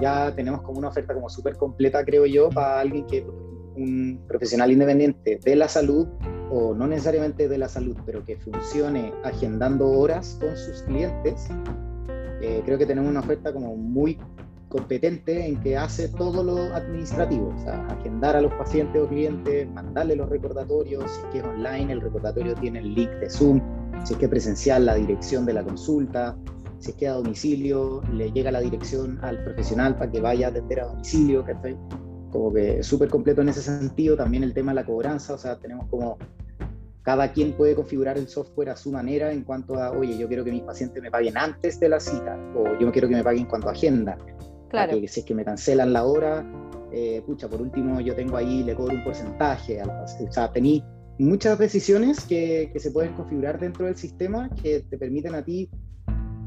ya 0.00 0.34
tenemos 0.34 0.62
como 0.62 0.78
una 0.78 0.88
oferta 0.88 1.14
como 1.14 1.28
súper 1.28 1.56
completa, 1.56 2.04
creo 2.04 2.24
yo, 2.26 2.48
para 2.48 2.80
alguien 2.80 3.06
que 3.06 3.26
un 3.76 4.20
profesional 4.26 4.72
independiente 4.72 5.38
de 5.44 5.56
la 5.56 5.68
salud 5.68 6.08
o 6.50 6.74
no 6.74 6.86
necesariamente 6.86 7.48
de 7.48 7.58
la 7.58 7.68
salud, 7.68 7.96
pero 8.06 8.24
que 8.24 8.36
funcione 8.36 9.12
agendando 9.22 9.90
horas 9.90 10.38
con 10.40 10.56
sus 10.56 10.82
clientes, 10.82 11.48
eh, 12.40 12.62
creo 12.64 12.78
que 12.78 12.86
tenemos 12.86 13.10
una 13.10 13.20
oferta 13.20 13.52
como 13.52 13.76
muy 13.76 14.18
competente 14.68 15.46
en 15.46 15.60
que 15.60 15.76
hace 15.76 16.08
todo 16.08 16.42
lo 16.42 16.74
administrativo, 16.74 17.54
o 17.54 17.58
sea, 17.60 17.86
agendar 17.88 18.36
a 18.36 18.40
los 18.40 18.52
pacientes 18.54 19.00
o 19.00 19.08
clientes, 19.08 19.68
mandarle 19.70 20.16
los 20.16 20.28
recordatorios, 20.28 21.10
si 21.10 21.20
es 21.20 21.26
que 21.26 21.38
es 21.38 21.44
online, 21.44 21.92
el 21.92 22.00
recordatorio 22.00 22.54
tiene 22.54 22.80
el 22.80 22.94
link 22.94 23.10
de 23.10 23.30
Zoom, 23.30 23.60
si 24.04 24.14
es 24.14 24.18
que 24.18 24.24
es 24.24 24.30
presencial, 24.30 24.86
la 24.86 24.94
dirección 24.94 25.46
de 25.46 25.52
la 25.52 25.62
consulta, 25.62 26.36
si 26.78 26.90
es 26.90 26.96
que 26.96 27.08
a 27.08 27.14
domicilio, 27.14 28.02
le 28.12 28.30
llega 28.32 28.50
la 28.50 28.60
dirección 28.60 29.18
al 29.22 29.42
profesional 29.42 29.96
para 29.96 30.10
que 30.10 30.20
vaya 30.20 30.48
a 30.48 30.50
atender 30.50 30.80
a 30.80 30.86
domicilio, 30.86 31.44
¿cachai? 31.44 31.76
Como 32.30 32.52
que 32.52 32.82
súper 32.82 33.08
completo 33.08 33.40
en 33.40 33.48
ese 33.48 33.62
sentido, 33.62 34.16
también 34.16 34.42
el 34.42 34.52
tema 34.52 34.72
de 34.72 34.76
la 34.76 34.86
cobranza, 34.86 35.34
o 35.34 35.38
sea, 35.38 35.58
tenemos 35.58 35.86
como 35.88 36.18
cada 37.02 37.32
quien 37.32 37.52
puede 37.52 37.74
configurar 37.74 38.18
el 38.18 38.28
software 38.28 38.70
a 38.70 38.76
su 38.76 38.90
manera 38.90 39.32
en 39.32 39.44
cuanto 39.44 39.76
a, 39.76 39.92
oye, 39.92 40.18
yo 40.18 40.26
quiero 40.26 40.44
que 40.44 40.50
mis 40.50 40.62
pacientes 40.62 41.00
me 41.02 41.10
paguen 41.10 41.38
antes 41.38 41.78
de 41.78 41.88
la 41.88 42.00
cita, 42.00 42.36
o 42.56 42.78
yo 42.78 42.90
quiero 42.90 43.08
que 43.08 43.14
me 43.14 43.24
paguen 43.24 43.46
cuando 43.46 43.70
agenda. 43.70 44.18
Claro. 44.68 45.00
Que 45.00 45.06
si 45.06 45.20
es 45.20 45.26
que 45.26 45.34
me 45.34 45.44
cancelan 45.44 45.92
la 45.92 46.04
hora, 46.04 46.44
eh, 46.92 47.22
pucha, 47.24 47.48
por 47.48 47.62
último 47.62 48.00
yo 48.00 48.14
tengo 48.14 48.36
ahí, 48.36 48.64
le 48.64 48.74
cobro 48.74 48.96
un 48.96 49.04
porcentaje. 49.04 49.80
o 49.82 50.32
sea, 50.32 50.52
tení 50.52 50.84
muchas 51.18 51.58
decisiones 51.58 52.24
que, 52.24 52.70
que 52.72 52.80
se 52.80 52.90
pueden 52.90 53.14
configurar 53.14 53.60
dentro 53.60 53.86
del 53.86 53.96
sistema 53.96 54.50
que 54.50 54.80
te 54.80 54.98
permiten 54.98 55.36
a 55.36 55.44
ti 55.44 55.70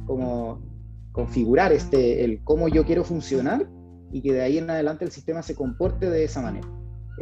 como 0.09 0.59
configurar 1.11 1.71
este, 1.71 2.25
el 2.25 2.43
cómo 2.43 2.67
yo 2.67 2.83
quiero 2.83 3.03
funcionar 3.03 3.69
y 4.11 4.23
que 4.23 4.33
de 4.33 4.41
ahí 4.41 4.57
en 4.57 4.67
adelante 4.67 5.05
el 5.05 5.11
sistema 5.11 5.43
se 5.43 5.53
comporte 5.53 6.09
de 6.09 6.23
esa 6.23 6.41
manera. 6.41 6.67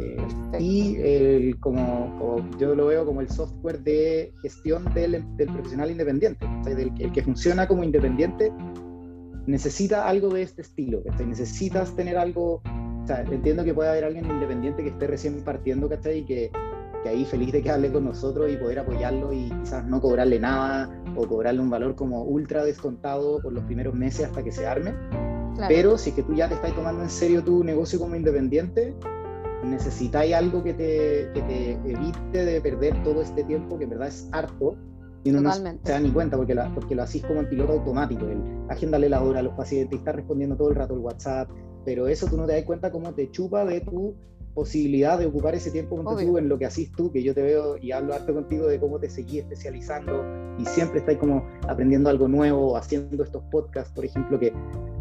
Eh, 0.00 0.16
y 0.58 0.96
el, 0.96 1.60
como, 1.60 2.48
yo 2.58 2.74
lo 2.74 2.86
veo 2.86 3.04
como 3.04 3.20
el 3.20 3.28
software 3.28 3.80
de 3.82 4.32
gestión 4.40 4.86
del, 4.94 5.22
del 5.36 5.48
profesional 5.52 5.90
independiente, 5.90 6.46
del, 6.64 6.92
el 6.98 7.12
que 7.12 7.22
funciona 7.22 7.68
como 7.68 7.84
independiente 7.84 8.50
necesita 9.46 10.08
algo 10.08 10.30
de 10.30 10.42
este 10.42 10.62
estilo, 10.62 11.02
necesitas 11.26 11.94
tener 11.94 12.16
algo, 12.16 12.62
o 12.64 13.06
sea, 13.06 13.22
entiendo 13.22 13.64
que 13.64 13.74
puede 13.74 13.90
haber 13.90 14.04
alguien 14.04 14.24
independiente 14.24 14.82
que 14.82 14.90
esté 14.90 15.06
recién 15.08 15.42
partiendo, 15.42 15.90
¿cachai? 15.90 16.20
Y 16.20 16.24
que, 16.24 16.50
que 17.02 17.08
ahí 17.08 17.24
feliz 17.24 17.52
de 17.52 17.62
que 17.62 17.70
hable 17.70 17.92
con 17.92 18.04
nosotros 18.04 18.50
y 18.50 18.56
poder 18.56 18.80
apoyarlo 18.80 19.32
y 19.32 19.50
quizás 19.60 19.84
no 19.86 20.00
cobrarle 20.00 20.38
nada 20.40 20.90
o 21.16 21.26
cobrarle 21.26 21.60
un 21.60 21.70
valor 21.70 21.94
como 21.94 22.22
ultra 22.22 22.64
descontado 22.64 23.40
por 23.40 23.52
los 23.52 23.64
primeros 23.64 23.94
meses 23.94 24.26
hasta 24.26 24.42
que 24.42 24.52
se 24.52 24.66
arme. 24.66 24.94
Pero 25.66 25.98
si 25.98 26.10
es 26.10 26.16
que 26.16 26.22
tú 26.22 26.34
ya 26.34 26.48
te 26.48 26.54
estás 26.54 26.74
tomando 26.74 27.02
en 27.02 27.10
serio 27.10 27.42
tu 27.42 27.64
negocio 27.64 27.98
como 27.98 28.14
independiente, 28.14 28.94
necesitáis 29.64 30.34
algo 30.34 30.62
que 30.62 30.74
te, 30.74 31.30
que 31.34 31.42
te 31.42 31.72
evite 31.90 32.44
de 32.44 32.60
perder 32.60 33.02
todo 33.02 33.22
este 33.22 33.42
tiempo, 33.44 33.76
que 33.76 33.84
en 33.84 33.90
verdad 33.90 34.08
es 34.08 34.28
harto, 34.32 34.76
y 35.24 35.30
uno 35.30 35.40
no 35.40 35.52
se 35.52 35.62
da 35.84 35.98
ni 35.98 36.10
cuenta 36.10 36.36
porque, 36.36 36.54
la, 36.54 36.72
porque 36.72 36.94
lo 36.94 37.02
hacís 37.02 37.24
como 37.24 37.40
en 37.40 37.48
piloto 37.48 37.72
automático. 37.72 38.24
El, 38.26 38.40
agéndale 38.68 39.08
la 39.08 39.22
hora 39.22 39.40
a 39.40 39.42
los 39.42 39.54
pacientes, 39.54 39.98
está 39.98 40.12
respondiendo 40.12 40.56
todo 40.56 40.70
el 40.70 40.76
rato 40.76 40.94
el 40.94 41.00
WhatsApp, 41.00 41.50
pero 41.84 42.06
eso 42.06 42.26
tú 42.26 42.36
no 42.36 42.46
te 42.46 42.52
das 42.52 42.64
cuenta 42.64 42.92
cómo 42.92 43.12
te 43.14 43.30
chupa 43.30 43.64
de 43.64 43.80
tu 43.80 44.14
posibilidad 44.58 45.16
de 45.20 45.26
ocupar 45.26 45.54
ese 45.54 45.70
tiempo 45.70 46.02
tú 46.02 46.36
en 46.36 46.48
lo 46.48 46.58
que 46.58 46.66
hacís 46.66 46.90
tú, 46.90 47.12
que 47.12 47.22
yo 47.22 47.32
te 47.32 47.42
veo 47.42 47.76
y 47.80 47.92
hablo 47.92 48.12
harto 48.12 48.34
contigo 48.34 48.66
de 48.66 48.80
cómo 48.80 48.98
te 48.98 49.08
seguís 49.08 49.42
especializando 49.42 50.24
y 50.58 50.64
siempre 50.64 50.98
estás 50.98 51.14
como 51.18 51.46
aprendiendo 51.68 52.10
algo 52.10 52.26
nuevo, 52.26 52.76
haciendo 52.76 53.22
estos 53.22 53.40
podcasts, 53.52 53.92
por 53.92 54.04
ejemplo, 54.04 54.36
que 54.36 54.52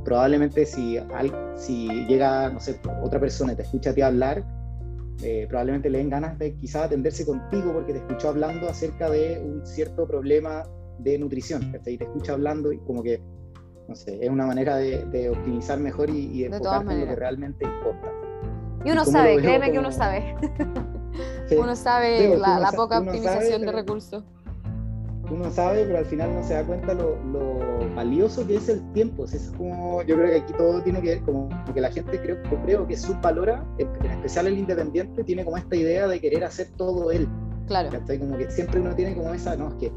probablemente 0.05 0.63
si, 0.63 0.99
si 1.55 1.87
llega, 2.05 2.51
no 2.51 2.59
sé, 2.59 2.79
otra 3.03 3.19
persona 3.19 3.53
y 3.53 3.55
te 3.55 3.63
escucha 3.63 3.89
a 3.89 3.93
ti 3.95 4.01
hablar, 4.03 4.45
eh, 5.23 5.47
probablemente 5.49 5.89
le 5.89 5.97
den 5.97 6.11
ganas 6.11 6.37
de 6.37 6.53
quizás 6.53 6.83
atenderse 6.83 7.25
contigo 7.25 7.73
porque 7.73 7.93
te 7.93 7.97
escuchó 7.97 8.29
hablando 8.29 8.69
acerca 8.69 9.09
de 9.09 9.41
un 9.43 9.65
cierto 9.65 10.07
problema 10.07 10.69
de 10.99 11.17
nutrición, 11.17 11.73
y 11.83 11.97
te 11.97 12.03
escucha 12.03 12.33
hablando 12.33 12.71
y 12.71 12.77
como 12.77 13.01
que, 13.01 13.23
no 13.87 13.95
sé, 13.95 14.23
es 14.23 14.29
una 14.29 14.45
manera 14.45 14.75
de, 14.75 15.29
optimizar 15.31 15.79
mejor 15.79 16.11
y, 16.11 16.27
y 16.27 16.43
enfocarte 16.43 16.93
en 16.93 16.99
lo 16.99 17.07
que 17.07 17.15
realmente 17.15 17.65
importa. 17.65 18.26
Y 18.85 18.91
uno 18.91 19.05
sabe, 19.05 19.37
créeme 19.37 19.71
que 19.71 19.79
uno 19.79 19.91
sabe. 19.91 20.35
uno 21.57 21.75
sabe 21.75 22.37
la, 22.37 22.71
poca 22.75 22.99
optimización 22.99 23.61
de 23.61 23.71
recursos. 23.71 24.23
Uno 25.29 25.51
sabe, 25.51 25.83
pero 25.83 25.97
al 25.97 26.05
final 26.05 26.33
no 26.33 26.43
se 26.43 26.53
da 26.53 26.63
cuenta 26.63 26.93
lo, 26.93 27.17
valioso 27.95 28.47
que 28.47 28.55
es 28.55 28.69
el 28.69 28.81
tiempo. 28.93 29.25
es 29.25 29.51
como, 29.57 30.01
yo 30.03 30.15
creo 30.15 30.29
que 30.29 30.37
aquí 30.37 30.53
todo 30.53 30.81
tiene 30.81 31.01
que 31.01 31.07
ver, 31.09 31.21
como, 31.23 31.49
que 31.73 31.81
la 31.81 31.91
gente 31.91 32.21
creo, 32.21 32.37
yo 32.49 32.61
creo 32.63 32.87
que 32.87 32.95
subvalora, 32.95 33.65
en 33.77 34.11
especial 34.11 34.47
el 34.47 34.57
independiente, 34.57 35.23
tiene 35.23 35.43
como 35.43 35.57
esta 35.57 35.75
idea 35.75 36.07
de 36.07 36.21
querer 36.21 36.45
hacer 36.45 36.67
todo 36.77 37.11
él. 37.11 37.27
Claro. 37.65 37.89
Como 38.19 38.37
que 38.37 38.49
siempre 38.49 38.79
uno 38.79 38.95
tiene 38.95 39.15
como 39.15 39.33
esa, 39.33 39.57
no, 39.57 39.69
es 39.69 39.73
que 39.75 39.91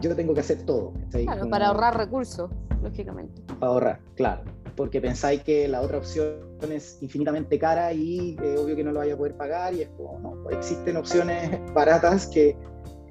yo 0.00 0.14
tengo 0.14 0.34
que 0.34 0.40
hacer 0.40 0.62
todo. 0.62 0.92
Claro, 1.10 1.48
para 1.48 1.68
ahorrar 1.68 1.96
recursos, 1.96 2.50
lógicamente. 2.82 3.42
Para 3.58 3.72
ahorrar, 3.72 4.00
claro 4.14 4.42
porque 4.76 5.00
pensáis 5.00 5.42
que 5.42 5.68
la 5.68 5.80
otra 5.80 5.98
opción 5.98 6.34
es 6.70 6.98
infinitamente 7.02 7.58
cara 7.58 7.92
y 7.92 8.36
es 8.42 8.58
obvio 8.58 8.76
que 8.76 8.84
no 8.84 8.92
lo 8.92 9.00
vaya 9.00 9.14
a 9.14 9.16
poder 9.16 9.36
pagar 9.36 9.74
y 9.74 9.82
es 9.82 9.88
como, 9.90 10.18
no, 10.18 10.50
existen 10.50 10.96
opciones 10.96 11.60
baratas 11.74 12.26
que, 12.26 12.56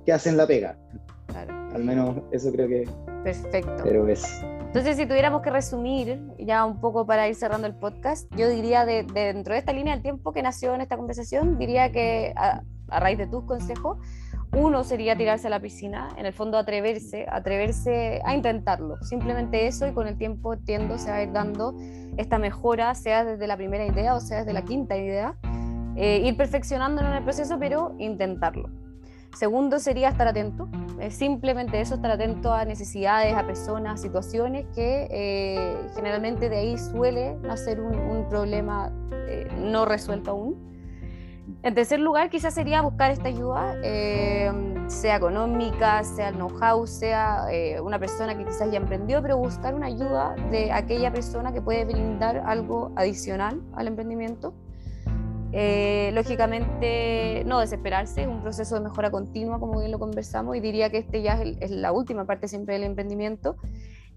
que 0.05 0.13
hacen 0.13 0.37
la 0.37 0.47
pega. 0.47 0.77
Claro. 1.27 1.53
Al 1.73 1.83
menos 1.83 2.17
eso 2.31 2.51
creo 2.51 2.67
que... 2.67 2.89
Perfecto. 3.23 3.83
Pero 3.83 4.07
es... 4.07 4.23
Entonces, 4.67 4.97
si 4.97 5.05
tuviéramos 5.05 5.41
que 5.41 5.49
resumir, 5.49 6.21
ya 6.39 6.65
un 6.65 6.79
poco 6.79 7.05
para 7.05 7.27
ir 7.27 7.35
cerrando 7.35 7.67
el 7.67 7.75
podcast, 7.75 8.33
yo 8.35 8.49
diría 8.49 8.85
de, 8.85 9.03
dentro 9.03 9.53
de 9.53 9.59
esta 9.59 9.73
línea 9.73 9.93
del 9.93 10.01
tiempo 10.01 10.31
que 10.31 10.41
nació 10.41 10.73
en 10.73 10.81
esta 10.81 10.95
conversación, 10.95 11.57
diría 11.57 11.91
que 11.91 12.33
a, 12.37 12.63
a 12.87 12.99
raíz 12.99 13.17
de 13.17 13.27
tus 13.27 13.43
consejos, 13.43 13.97
uno 14.53 14.83
sería 14.83 15.15
tirarse 15.15 15.47
a 15.47 15.49
la 15.49 15.59
piscina, 15.59 16.09
en 16.17 16.25
el 16.25 16.33
fondo 16.33 16.57
atreverse, 16.57 17.25
atreverse 17.29 18.21
a 18.25 18.35
intentarlo. 18.35 18.97
Simplemente 19.01 19.67
eso 19.67 19.87
y 19.87 19.93
con 19.93 20.07
el 20.07 20.17
tiempo 20.17 20.57
tiendo 20.57 20.97
se 20.97 21.09
va 21.09 21.17
a 21.17 21.23
ir 21.23 21.31
dando 21.31 21.73
esta 22.17 22.37
mejora, 22.37 22.93
sea 22.95 23.23
desde 23.23 23.47
la 23.47 23.55
primera 23.55 23.85
idea 23.85 24.15
o 24.15 24.19
sea 24.19 24.39
desde 24.39 24.53
la 24.53 24.63
quinta 24.63 24.97
idea. 24.97 25.35
Eh, 25.95 26.21
ir 26.25 26.37
perfeccionándolo 26.37 27.09
en 27.09 27.15
el 27.15 27.23
proceso, 27.23 27.57
pero 27.59 27.95
intentarlo. 27.97 28.69
Segundo 29.37 29.79
sería 29.79 30.09
estar 30.09 30.27
atento, 30.27 30.67
simplemente 31.09 31.79
eso, 31.79 31.95
estar 31.95 32.11
atento 32.11 32.53
a 32.53 32.65
necesidades, 32.65 33.33
a 33.33 33.45
personas, 33.45 34.01
situaciones 34.01 34.65
que 34.75 35.07
eh, 35.09 35.77
generalmente 35.95 36.49
de 36.49 36.57
ahí 36.57 36.77
suele 36.77 37.35
nacer 37.35 37.79
un, 37.79 38.27
problema 38.29 38.91
eh, 39.27 39.47
no 39.57 39.85
resuelto 39.85 40.31
aún. 40.31 40.70
En 41.63 41.75
tercer 41.75 41.99
lugar, 41.99 42.31
quizás 42.31 42.55
sería 42.55 42.81
buscar 42.81 43.11
esta 43.11 43.27
ayuda, 43.27 43.75
eh, 43.83 44.51
sea 44.87 45.17
económica, 45.17 46.03
sea 46.03 46.31
know-how, 46.31 46.87
sea 46.87 47.45
eh, 47.51 47.79
una 47.79 47.99
persona 47.99 48.35
que 48.35 48.45
quizás 48.45 48.71
ya 48.71 48.77
emprendió, 48.77 49.21
pero 49.21 49.37
buscar 49.37 49.75
una 49.75 49.85
ayuda 49.85 50.33
de 50.49 50.71
aquella 50.71 51.13
persona 51.13 51.53
que 51.53 51.61
puede 51.61 51.85
brindar 51.85 52.37
algo 52.47 52.91
adicional 52.95 53.61
al 53.75 53.87
emprendimiento. 53.87 54.55
Eh, 55.51 56.09
lógicamente, 56.15 57.43
no 57.45 57.59
desesperarse, 57.59 58.23
es 58.23 58.27
un 58.27 58.41
proceso 58.41 58.73
de 58.73 58.81
mejora 58.81 59.11
continua, 59.11 59.59
como 59.59 59.77
bien 59.77 59.91
lo 59.91 59.99
conversamos, 59.99 60.55
y 60.55 60.61
diría 60.61 60.89
que 60.89 60.97
este 60.97 61.21
ya 61.21 61.39
es 61.43 61.69
la 61.69 61.91
última 61.91 62.25
parte 62.25 62.47
siempre 62.47 62.73
del 62.73 62.85
emprendimiento, 62.85 63.55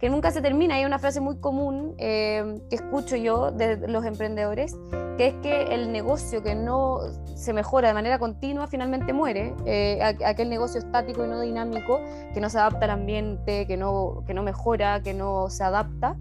que 0.05 0.11
nunca 0.11 0.31
se 0.31 0.43
termina. 0.43 0.75
Hay 0.75 0.85
una 0.85 0.99
frase 0.99 1.23
muy 1.23 1.38
común 1.38 1.95
eh, 1.97 2.61
que 2.69 2.77
escucho 2.77 3.17
yo 3.17 3.51
de 3.51 3.88
los 3.88 4.05
emprendedores, 4.05 4.77
que 5.17 5.29
es 5.29 5.35
que 5.37 5.62
el 5.75 5.93
negocio 5.93 6.43
que 6.43 6.55
no 6.55 6.99
se 7.35 7.55
mejora 7.55 7.88
de 7.88 7.95
manera 7.95 8.19
continua 8.19 8.67
finalmente 8.67 9.14
muere. 9.14 9.55
Eh, 9.64 9.99
aquel 10.03 10.51
negocio 10.51 10.79
estático 10.79 11.25
y 11.25 11.29
no 11.29 11.40
dinámico, 11.40 12.03
que 12.35 12.40
no 12.43 12.51
se 12.51 12.59
adapta 12.59 12.85
al 12.85 12.90
ambiente, 12.90 13.67
que 13.67 13.79
no, 13.79 14.23
que 14.27 14.35
no 14.35 14.43
mejora, 14.43 15.01
que 15.03 15.14
no 15.14 15.49
se 15.49 15.64
adapta, 15.64 16.19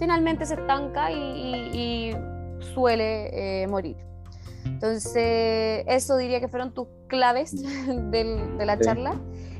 finalmente 0.00 0.44
se 0.44 0.54
estanca 0.54 1.12
y, 1.12 2.16
suele 2.74 3.62
eh, 3.62 3.68
morir. 3.68 3.98
Entonces, 4.64 5.84
eso 5.86 6.16
diría 6.16 6.40
que 6.40 6.48
fueron 6.48 6.74
tus 6.74 6.88
claves 7.06 7.54
de 7.86 8.66
la 8.66 8.80
charla. 8.80 9.14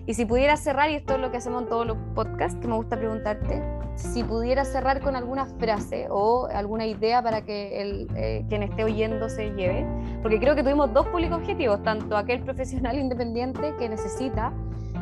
Y 0.07 0.15
si 0.15 0.25
pudiera 0.25 0.57
cerrar, 0.57 0.91
y 0.91 0.95
esto 0.95 1.15
es 1.15 1.21
lo 1.21 1.31
que 1.31 1.37
hacemos 1.37 1.63
en 1.63 1.69
todos 1.69 1.87
los 1.87 1.97
podcasts, 2.15 2.59
que 2.61 2.67
me 2.67 2.75
gusta 2.75 2.97
preguntarte, 2.97 3.63
si 3.95 4.25
pudiera 4.25 4.65
cerrar 4.65 5.01
con 5.01 5.15
alguna 5.15 5.47
frase 5.47 6.07
o 6.11 6.47
alguna 6.47 6.87
idea 6.87 7.23
para 7.23 7.43
que 7.43 7.81
el, 7.81 8.09
eh, 8.17 8.45
quien 8.49 8.63
esté 8.63 8.85
oyendo 8.85 9.29
se 9.29 9.51
lleve, 9.51 9.87
porque 10.23 10.41
creo 10.41 10.57
que 10.57 10.63
tuvimos 10.63 10.93
dos 10.93 11.07
públicos 11.07 11.39
objetivos, 11.39 11.83
tanto 11.83 12.17
aquel 12.17 12.41
profesional 12.41 12.99
independiente 12.99 13.75
que 13.79 13.89
necesita 13.89 14.53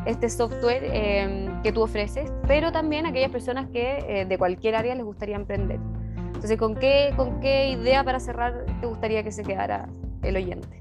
este 0.05 0.29
software 0.29 0.83
eh, 0.83 1.49
que 1.63 1.71
tú 1.71 1.81
ofreces, 1.81 2.31
pero 2.47 2.71
también 2.71 3.05
aquellas 3.05 3.31
personas 3.31 3.69
que 3.69 3.99
eh, 4.07 4.25
de 4.25 4.37
cualquier 4.37 4.75
área 4.75 4.93
les 4.93 5.05
gustaría 5.05 5.35
emprender. 5.35 5.79
Entonces, 6.27 6.57
¿con 6.57 6.75
qué, 6.75 7.13
¿con 7.15 7.39
qué 7.39 7.69
idea 7.69 8.03
para 8.03 8.19
cerrar 8.19 8.65
te 8.79 8.87
gustaría 8.87 9.23
que 9.23 9.31
se 9.31 9.43
quedara 9.43 9.89
el 10.23 10.35
oyente? 10.35 10.80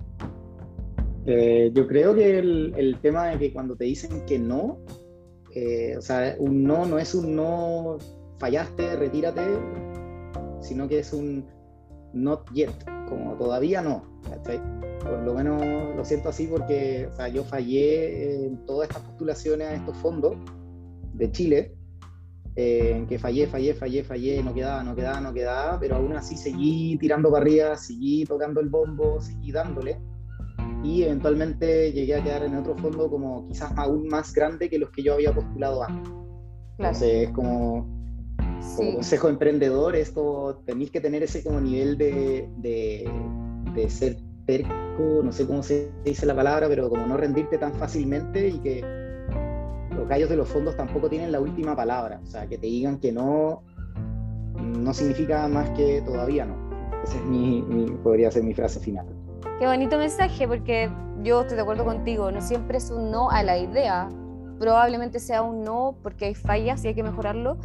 Eh, 1.33 1.71
yo 1.73 1.87
creo 1.87 2.13
que 2.13 2.41
el, 2.41 2.75
el, 2.77 2.99
tema 2.99 3.29
de 3.29 3.39
que 3.39 3.53
cuando 3.53 3.77
te 3.77 3.85
dicen 3.85 4.27
que 4.27 4.37
no, 4.37 4.81
eh, 5.55 5.95
o 5.97 6.03
sea, 6.03 6.35
un 6.41 6.65
no 6.65 6.87
no 6.87 6.99
es 6.99 7.15
un 7.15 7.37
no, 7.37 7.99
fallaste, 8.41 8.97
retírate, 8.97 9.43
sino 10.61 10.89
que 10.89 10.99
es 10.99 11.13
un 11.13 11.47
not 12.13 12.51
yet, 12.53 12.73
como 13.09 13.37
todavía 13.37 13.81
no, 13.81 14.03
Por 15.05 15.23
lo 15.23 15.35
menos 15.35 15.95
lo 15.95 16.05
siento 16.05 16.31
así 16.31 16.49
porque 16.49 17.07
o 17.07 17.15
sea, 17.15 17.29
yo 17.29 17.45
fallé 17.45 18.47
en 18.47 18.67
todas 18.67 18.89
estas 18.89 19.05
postulaciones 19.05 19.69
a 19.69 19.75
estos 19.75 19.97
fondos 19.99 20.37
de 21.15 21.31
Chile, 21.31 21.77
eh, 22.57 23.07
que 23.09 23.21
fallé, 23.21 23.47
fallé, 23.47 23.73
fallé, 23.73 24.03
fallé, 24.03 24.43
no 24.43 24.53
quedaba, 24.53 24.83
no 24.83 24.97
quedaba, 24.97 25.21
no 25.21 25.33
quedaba, 25.33 25.79
pero 25.79 25.95
aún 25.95 26.13
así 26.13 26.37
seguí 26.37 26.99
tirando 26.99 27.31
para 27.31 27.43
arriba, 27.43 27.77
seguí 27.77 28.25
tocando 28.25 28.61
el 28.61 28.69
bombo, 28.69 29.21
seguí 29.21 29.53
dándole 29.53 30.10
y 30.83 31.03
eventualmente 31.03 31.93
llegué 31.93 32.17
a 32.17 32.23
quedar 32.23 32.45
en 32.45 32.57
otro 32.57 32.77
fondo 32.77 33.11
como 33.11 33.47
quizás 33.47 33.73
aún 33.77 34.09
más 34.09 34.33
grande 34.33 34.69
que 34.71 34.79
los 34.79 34.91
que 34.91 35.03
yo 35.03 35.15
había 35.15 35.33
postulado 35.35 35.83
antes. 35.83 36.13
Entonces 36.79 37.29
es 37.29 37.31
como, 37.31 37.87
consejo 38.77 39.29
emprendedor, 39.29 39.95
es 39.95 40.11
como 40.11 40.57
tenéis 40.65 40.91
que 40.91 41.01
tener 41.01 41.23
ese 41.23 41.43
como 41.43 41.61
nivel 41.61 41.99
de, 41.99 42.49
de, 42.59 43.11
de, 43.75 43.91
ser 43.91 44.17
terco, 44.47 45.21
no 45.23 45.31
sé 45.31 45.47
cómo 45.47 45.63
se 45.63 45.91
dice 46.05 46.25
la 46.25 46.35
palabra, 46.35 46.69
pero 46.69 46.89
como 46.89 47.07
no 47.07 47.17
rendirte 47.17 47.59
tan 47.59 47.75
fácilmente 47.75 48.49
y 48.49 48.59
que 48.61 48.81
los 49.95 50.09
gallos 50.09 50.31
de 50.31 50.37
los 50.37 50.49
fondos 50.49 50.77
tampoco 50.77 51.11
tienen 51.11 51.33
la 51.33 51.41
última 51.41 51.77
palabra. 51.77 52.21
O 52.23 52.27
sea, 52.27 52.47
que 52.47 52.57
te 52.57 52.67
digan 52.67 52.99
que 52.99 53.13
no, 53.13 53.63
no 54.57 54.95
significa 54.95 55.47
más 55.49 55.69
que 55.71 56.03
todavía 56.03 56.47
no. 56.47 56.71
Esa 57.05 57.17
es 57.17 57.25
mi, 57.25 57.63
podría 58.03 58.31
ser 58.31 58.43
mi 58.45 58.55
frase 58.55 58.81
final. 58.81 59.07
Qué 59.59 59.67
bonito 59.67 59.99
mensaje, 59.99 60.49
porque 60.49 60.91
yo 61.23 61.43
estoy 61.43 61.57
de 61.57 61.63
acuerdo 61.63 61.85
contigo, 61.85 62.31
no 62.31 62.41
siempre 62.41 62.79
es 62.79 62.91
un 62.91 63.11
no 63.11 63.31
a 63.31 63.43
la 63.43 63.59
idea, 63.59 64.09
probablemente 64.59 65.19
sea 65.21 65.43
un 65.43 65.63
no 65.63 65.97
porque 66.03 66.27
hay 66.27 66.35
fallas 66.35 66.85
y 66.85 66.89
hay 66.89 66.95
que 66.95 67.03
mejorarlo, 67.03 67.59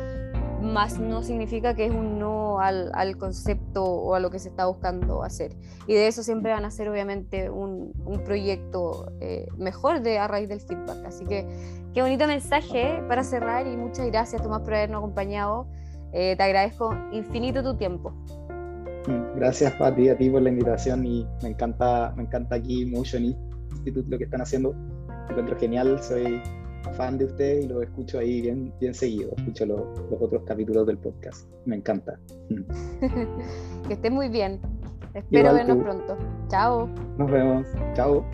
más 0.61 0.99
no 0.99 1.23
significa 1.23 1.75
que 1.75 1.85
es 1.85 1.91
un 1.91 2.19
no 2.19 2.59
al, 2.59 2.91
al, 2.93 3.17
concepto 3.17 3.83
o 3.83 4.15
a 4.15 4.19
lo 4.19 4.29
que 4.29 4.39
se 4.39 4.49
está 4.49 4.65
buscando 4.65 5.23
hacer. 5.23 5.55
Y 5.88 5.93
de 5.93 6.07
eso 6.07 6.23
siempre 6.23 6.51
van 6.51 6.65
a 6.65 6.71
ser 6.71 6.89
obviamente 6.89 7.49
un, 7.49 7.93
un 8.05 8.23
proyecto 8.23 9.11
eh, 9.21 9.47
mejor 9.57 10.01
de 10.01 10.17
a 10.17 10.27
raíz 10.27 10.49
del 10.49 10.61
feedback. 10.61 11.05
Así 11.05 11.25
que 11.25 11.45
qué 11.93 12.01
bonito 12.01 12.27
mensaje 12.27 13.03
para 13.07 13.23
cerrar 13.23 13.67
y 13.67 13.77
muchas 13.77 14.07
gracias 14.07 14.41
Tomás 14.41 14.61
por 14.61 14.73
habernos 14.73 14.99
acompañado. 14.99 15.67
Eh, 16.13 16.35
te 16.35 16.43
agradezco 16.43 16.95
infinito 17.11 17.61
tu 17.61 17.75
tiempo. 17.75 18.13
Gracias, 19.35 19.73
Pati, 19.73 20.09
a 20.09 20.17
ti 20.17 20.29
por 20.29 20.41
la 20.41 20.49
invitación 20.49 21.05
y 21.05 21.25
me 21.43 21.49
encanta, 21.49 22.13
me 22.15 22.23
encanta 22.23 22.55
aquí 22.55 22.85
mucho 22.85 23.17
en 23.17 23.35
Instituto 23.71 24.07
lo 24.09 24.17
que 24.17 24.23
están 24.23 24.41
haciendo. 24.41 24.73
Me 24.73 25.31
encuentro 25.31 25.57
genial, 25.57 26.01
soy 26.01 26.41
fan 26.93 27.17
de 27.17 27.25
ustedes 27.25 27.65
y 27.65 27.67
lo 27.67 27.81
escucho 27.81 28.19
ahí 28.19 28.41
bien, 28.41 28.73
bien 28.79 28.93
seguido. 28.93 29.31
Escucho 29.37 29.65
los 29.65 29.81
otros 30.19 30.43
capítulos 30.45 30.87
del 30.87 30.97
podcast. 30.97 31.47
Me 31.65 31.75
encanta. 31.75 32.19
que 33.87 33.93
esté 33.93 34.09
muy 34.09 34.29
bien. 34.29 34.59
Espero 35.13 35.53
vernos 35.53 35.77
pronto. 35.77 36.17
Chao. 36.49 36.89
Nos 37.17 37.31
vemos. 37.31 37.67
Chao. 37.93 38.25